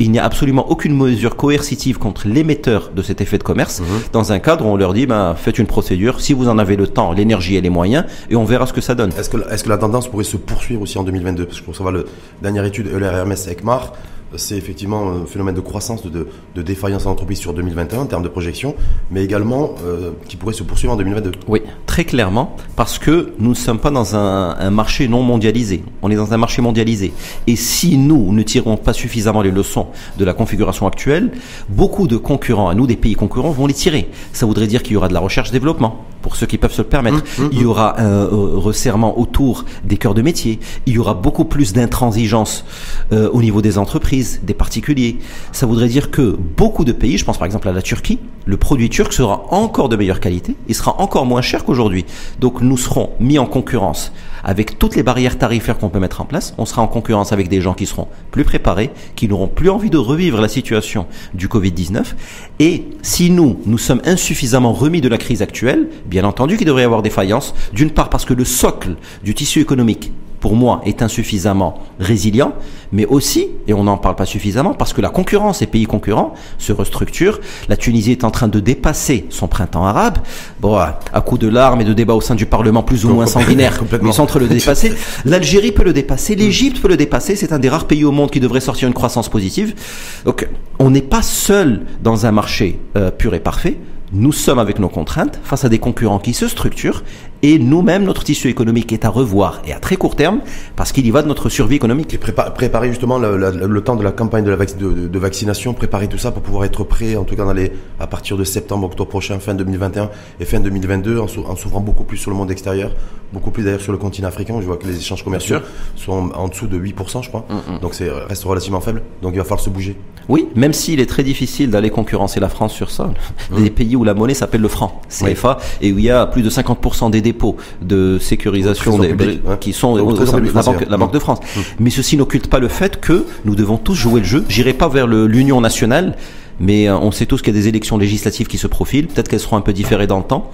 [0.00, 3.78] Il n'y a absolument aucune mesure coercitive contre l'émetteur de cet effet de commerce.
[3.78, 3.86] Mhm.
[4.12, 6.74] Dans un cadre où on leur dit, ben, faites une procédure, si vous en avez
[6.74, 9.10] le temps, l'énergie et les moyens, et on verra ce que ça donne.
[9.16, 11.76] Est-ce que, est que la tendance pourrait se poursuivre aussi en 2022 Parce que pour
[11.76, 12.02] savoir, la
[12.42, 13.92] dernière étude ELR-Hermès ECMAR,
[14.36, 18.28] c'est effectivement un phénomène de croissance, de, de défaillance d'entreprise sur 2021 en termes de
[18.28, 18.74] projection,
[19.10, 21.32] mais également euh, qui pourrait se poursuivre en 2022.
[21.48, 25.82] Oui, très clairement, parce que nous ne sommes pas dans un, un, marché non mondialisé,
[26.02, 27.12] on est dans un marché mondialisé.
[27.46, 31.32] Et si nous ne tirons pas suffisamment les leçons de la configuration actuelle,
[31.68, 34.08] beaucoup de concurrents, à nous des pays concurrents, vont les tirer.
[34.32, 36.88] Ça voudrait dire qu'il y aura de la recherche-développement, pour ceux qui peuvent se le
[36.88, 37.18] permettre.
[37.18, 37.66] Mmh, mmh, il y mmh.
[37.66, 40.60] aura un euh, resserrement autour des cœurs de métier.
[40.86, 42.64] Il y aura beaucoup plus d'intransigeance
[43.12, 45.18] euh, au niveau des entreprises, des particuliers.
[45.52, 48.56] Ça voudrait dire que beaucoup de pays, je pense par exemple à la Turquie, le
[48.56, 52.04] produit turc sera encore de meilleure qualité et sera encore moins cher qu'aujourd'hui.
[52.40, 54.12] Donc nous serons mis en concurrence
[54.44, 56.54] avec toutes les barrières tarifaires qu'on peut mettre en place.
[56.58, 59.90] On sera en concurrence avec des gens qui seront plus préparés, qui n'auront plus envie
[59.90, 62.14] de revivre la situation du Covid-19.
[62.58, 66.82] Et si nous, nous sommes insuffisamment remis de la crise actuelle, bien entendu qu'il devrait
[66.82, 67.54] y avoir des faillances.
[67.72, 70.12] D'une part parce que le socle du tissu économique
[70.42, 72.52] pour moi, est insuffisamment résilient,
[72.90, 76.34] mais aussi, et on n'en parle pas suffisamment, parce que la concurrence, les pays concurrents
[76.58, 77.38] se restructurent.
[77.68, 80.18] La Tunisie est en train de dépasser son printemps arabe.
[80.60, 83.26] Bon, à, coup de larmes et de débats au sein du Parlement plus ou moins
[83.26, 84.92] sanguinaires, mais sans le dépasser.
[85.24, 87.36] L'Algérie peut le dépasser, l'Égypte peut le dépasser.
[87.36, 89.76] C'est un des rares pays au monde qui devrait sortir une croissance positive.
[90.24, 90.48] Donc,
[90.80, 93.78] on n'est pas seul dans un marché euh, pur et parfait
[94.12, 97.02] nous sommes avec nos contraintes face à des concurrents qui se structurent
[97.44, 100.40] et nous-mêmes, notre tissu économique est à revoir et à très court terme
[100.76, 102.14] parce qu'il y va de notre survie économique.
[102.14, 106.30] Et préparer justement le, temps de la campagne de, la de, vaccination, préparer tout ça
[106.30, 109.40] pour pouvoir être prêt, en tout cas dans les, à partir de septembre, octobre prochain,
[109.40, 112.92] fin 2021 et fin 2022, en, s'ouvrant beaucoup plus sur le monde extérieur,
[113.32, 114.54] beaucoup plus d'ailleurs sur le continent africain.
[114.60, 115.58] Je vois que les échanges commerciaux
[115.96, 117.44] sont en, dessous de 8%, je crois.
[117.48, 117.78] Mm, mm.
[117.80, 119.02] Donc c'est reste relativement faible.
[119.20, 119.96] Donc il va falloir se bouger.
[120.28, 123.10] Oui, même s'il est très difficile d'aller concurrencer la France sur ça.
[123.50, 123.70] Des mm.
[123.70, 126.50] pays où la monnaie s'appelle le franc, CFA, et où il y a plus de
[126.50, 129.14] 50% des dépôts de sécurisation des,
[129.60, 131.38] qui sont au, sein de la, banque, la Banque de France.
[131.40, 131.60] Mm.
[131.80, 134.44] Mais ceci n'occulte pas le fait que nous devons tous jouer le jeu.
[134.48, 136.16] J'irai pas vers l'union nationale,
[136.60, 139.08] mais euh, on sait tous qu'il y a des élections législatives qui se profilent.
[139.08, 140.50] Peut-être qu'elles seront un peu différées dans le temps.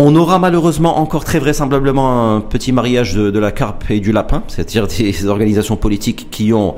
[0.00, 4.12] On aura malheureusement encore très vraisemblablement un petit mariage de, de la carpe et du
[4.12, 6.76] lapin, c'est-à-dire des organisations politiques qui ont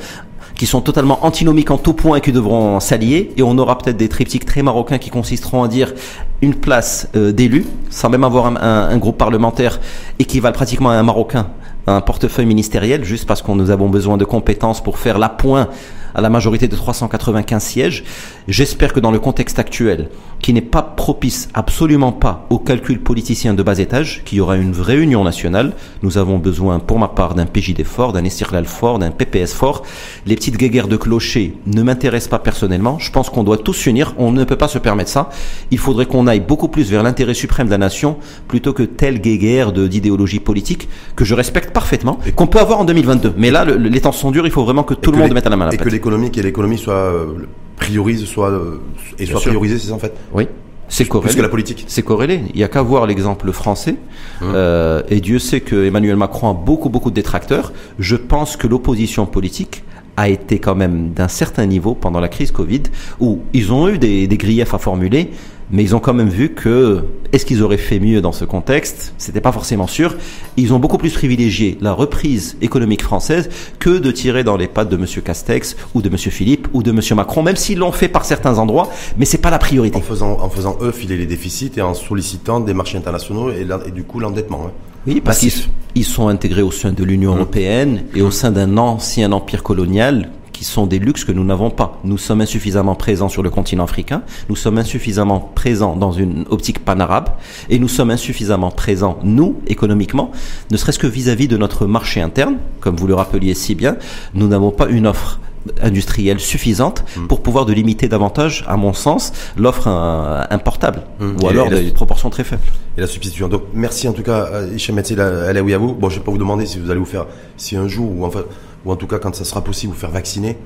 [0.61, 3.33] qui sont totalement antinomiques en tout point et qui devront s'allier.
[3.39, 5.95] Et on aura peut-être des triptyques très marocains qui consisteront à dire
[6.43, 9.81] une place euh, d'élu, sans même avoir un, groupe parlementaire
[10.19, 11.47] équivalent pratiquement à un Marocain
[11.87, 15.69] un portefeuille ministériel juste parce qu'on nous avons besoin de compétences pour faire l'appoint
[16.15, 18.05] à la majorité de 395 sièges.
[18.49, 20.09] J'espère que dans le contexte actuel,
[20.41, 24.57] qui n'est pas propice absolument pas au calcul politicien de bas étage, qu'il y aura
[24.57, 25.75] une vraie union nationale.
[26.03, 29.83] Nous avons besoin, pour ma part, d'un PJD fort, d'un Estirlal fort, d'un PPS fort.
[30.27, 32.99] Les petites guéguerres de clocher ne m'intéressent pas personnellement.
[32.99, 34.15] Je pense qu'on doit tous s'unir.
[34.19, 35.31] On ne peut pas se permettre ça.
[35.71, 38.17] Il faudrait qu'on aille beaucoup plus vers l'intérêt suprême de la nation
[38.49, 43.35] plutôt que telle guéguerre d'idéologie politique que je respecte parfaitement, qu'on peut avoir en 2022.
[43.37, 44.47] Mais là, les temps sont durs.
[44.47, 46.31] Il faut vraiment que tout le monde mette à la main la Et que l'économie,
[46.35, 47.47] et l'économie soit euh,
[47.77, 48.81] priorise, soit euh,
[49.19, 50.15] et soit priorisée, c'est ça en fait?
[50.33, 50.49] Oui.
[50.89, 51.29] C'est corrélé.
[51.29, 51.85] Plus que la politique.
[51.89, 52.41] C'est corrélé.
[52.55, 53.97] Il n'y a qu'à voir l'exemple français.
[54.41, 54.53] Hum.
[54.55, 57.73] Euh, et Dieu sait que Emmanuel Macron a beaucoup, beaucoup de détracteurs.
[57.99, 59.85] Je pense que l'opposition politique
[60.17, 62.83] a été quand même d'un certain niveau pendant la crise Covid,
[63.21, 65.31] où ils ont eu des, des griefs à formuler,
[65.73, 69.15] mais ils ont quand même vu que est-ce qu'ils auraient fait mieux dans ce contexte?
[69.19, 70.17] C'était pas forcément sûr.
[70.57, 73.49] Ils ont beaucoup plus privilégié la reprise économique française
[73.79, 76.91] que de tirer dans les pattes de Monsieur Castex ou de Monsieur Philippe ou de
[76.91, 79.97] Monsieur Macron, même s'ils l'ont fait par certains endroits, mais c'est pas la priorité.
[79.97, 83.67] En faisant, en faisant eux filer les déficits et en sollicitant des marchés internationaux et,
[83.87, 84.67] et du coup l'endettement.
[84.67, 84.73] Hein.
[85.07, 87.37] Oui, parce qu'ils sont intégrés au sein de l'Union mmh.
[87.37, 90.31] européenne et au sein d'un ancien empire colonial
[90.61, 91.99] qui sont des luxes que nous n'avons pas.
[92.05, 96.85] Nous sommes insuffisamment présents sur le continent africain, nous sommes insuffisamment présents dans une optique
[96.85, 97.31] pan-arabe,
[97.71, 100.33] et nous sommes insuffisamment présents, nous, économiquement,
[100.71, 103.97] ne serait-ce que vis-à-vis de notre marché interne, comme vous le rappeliez si bien,
[104.35, 105.41] nous n'avons pas une offre
[105.83, 107.27] industrielle suffisante hmm.
[107.27, 111.43] pour pouvoir de limiter davantage, à mon sens, l'offre importable, hmm.
[111.43, 112.69] ou alors des proportions très faibles.
[112.99, 113.49] Et la substitution.
[113.49, 115.95] Donc merci en tout cas, Hichem Metzil, à vous.
[115.95, 117.25] Bon, je ne vais pas vous demander si vous allez vous faire,
[117.57, 118.45] si un jour, ou enfin,
[118.85, 120.57] ou en tout cas quand ça sera possible, vous faire vacciner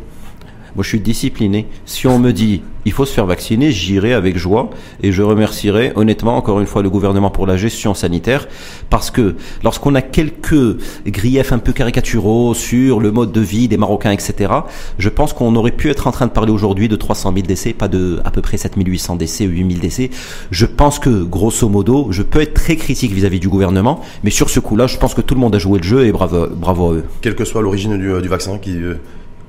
[0.75, 1.66] moi, je suis discipliné.
[1.87, 4.70] Si on me dit il faut se faire vacciner, j'irai avec joie
[5.03, 8.47] et je remercierai honnêtement encore une fois le gouvernement pour la gestion sanitaire
[8.91, 13.77] parce que lorsqu'on a quelques griefs un peu caricaturaux sur le mode de vie des
[13.77, 14.53] Marocains, etc.,
[14.99, 17.72] je pense qu'on aurait pu être en train de parler aujourd'hui de 300 000 décès,
[17.72, 20.11] pas de à peu près 7800 décès ou 8000 décès.
[20.51, 24.51] Je pense que grosso modo, je peux être très critique vis-à-vis du gouvernement, mais sur
[24.51, 26.91] ce coup-là, je pense que tout le monde a joué le jeu et bravo, bravo
[26.91, 27.05] à eux.
[27.22, 28.95] Quelle que soit l'origine du, du vaccin qui euh,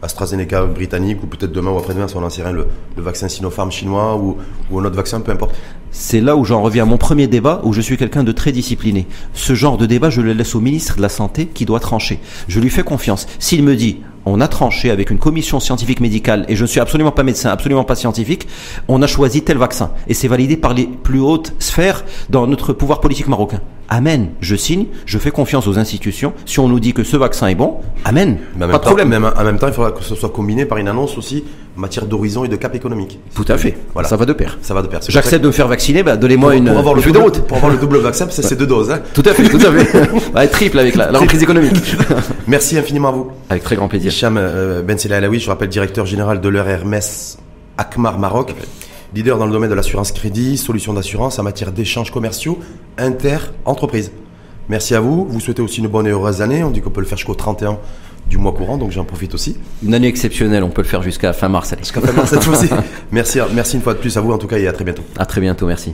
[0.05, 4.15] AstraZeneca britannique ou peut-être demain ou après-demain si on en le, le vaccin Sinopharm chinois
[4.15, 4.37] ou
[4.79, 5.55] un autre vaccin, peu importe.
[5.97, 8.51] C'est là où j'en reviens à mon premier débat, où je suis quelqu'un de très
[8.51, 9.07] discipliné.
[9.33, 12.19] Ce genre de débat, je le laisse au ministre de la Santé qui doit trancher.
[12.49, 13.27] Je lui fais confiance.
[13.39, 16.81] S'il me dit, on a tranché avec une commission scientifique médicale, et je ne suis
[16.81, 18.45] absolument pas médecin, absolument pas scientifique,
[18.89, 19.91] on a choisi tel vaccin.
[20.09, 23.61] Et c'est validé par les plus hautes sphères dans notre pouvoir politique marocain.
[23.87, 24.31] Amen.
[24.41, 26.33] Je signe, je fais confiance aux institutions.
[26.45, 28.37] Si on nous dit que ce vaccin est bon, Amen.
[28.59, 29.07] pas de problème.
[29.07, 31.45] Même, en même temps, il faudra que ce soit combiné par une annonce aussi
[31.75, 33.19] en matière d'horizon et de cap économique.
[33.33, 33.77] Tout à fait.
[33.93, 34.07] Voilà.
[34.07, 34.57] Ça va de pair.
[34.61, 34.99] Ça va de pair.
[35.07, 37.41] J'accepte de me faire vacciner, bah, donnez-moi une, pour avoir le double, de route.
[37.41, 38.91] Pour avoir le double vaccin, c'est deux doses.
[38.91, 39.01] Hein.
[39.13, 40.09] Tout à fait, tout à fait.
[40.33, 41.95] bah, triple avec la, la reprise économique.
[42.47, 43.31] Merci infiniment à vous.
[43.49, 44.11] Avec très grand plaisir.
[44.11, 47.37] Hicham euh, Ben Alaoui, je rappelle directeur général de l'heure Hermès
[47.77, 48.53] Akmar Maroc
[49.15, 52.59] leader dans le domaine de l'assurance crédit, solutions d'assurance en matière d'échanges commerciaux
[52.97, 54.11] inter-entreprises.
[54.67, 55.25] Merci à vous.
[55.25, 56.63] Vous souhaitez aussi une bonne et heureuse année.
[56.63, 57.79] On dit qu'on peut le faire jusqu'au 31
[58.27, 59.57] du mois courant, donc j'en profite aussi.
[59.83, 61.73] Une année exceptionnelle, on peut le faire jusqu'à fin mars.
[61.79, 62.69] Jusqu'à fin mars cette fois-ci.
[63.11, 65.03] Merci, merci une fois de plus à vous en tout cas et à très bientôt.
[65.17, 65.93] À très bientôt, merci.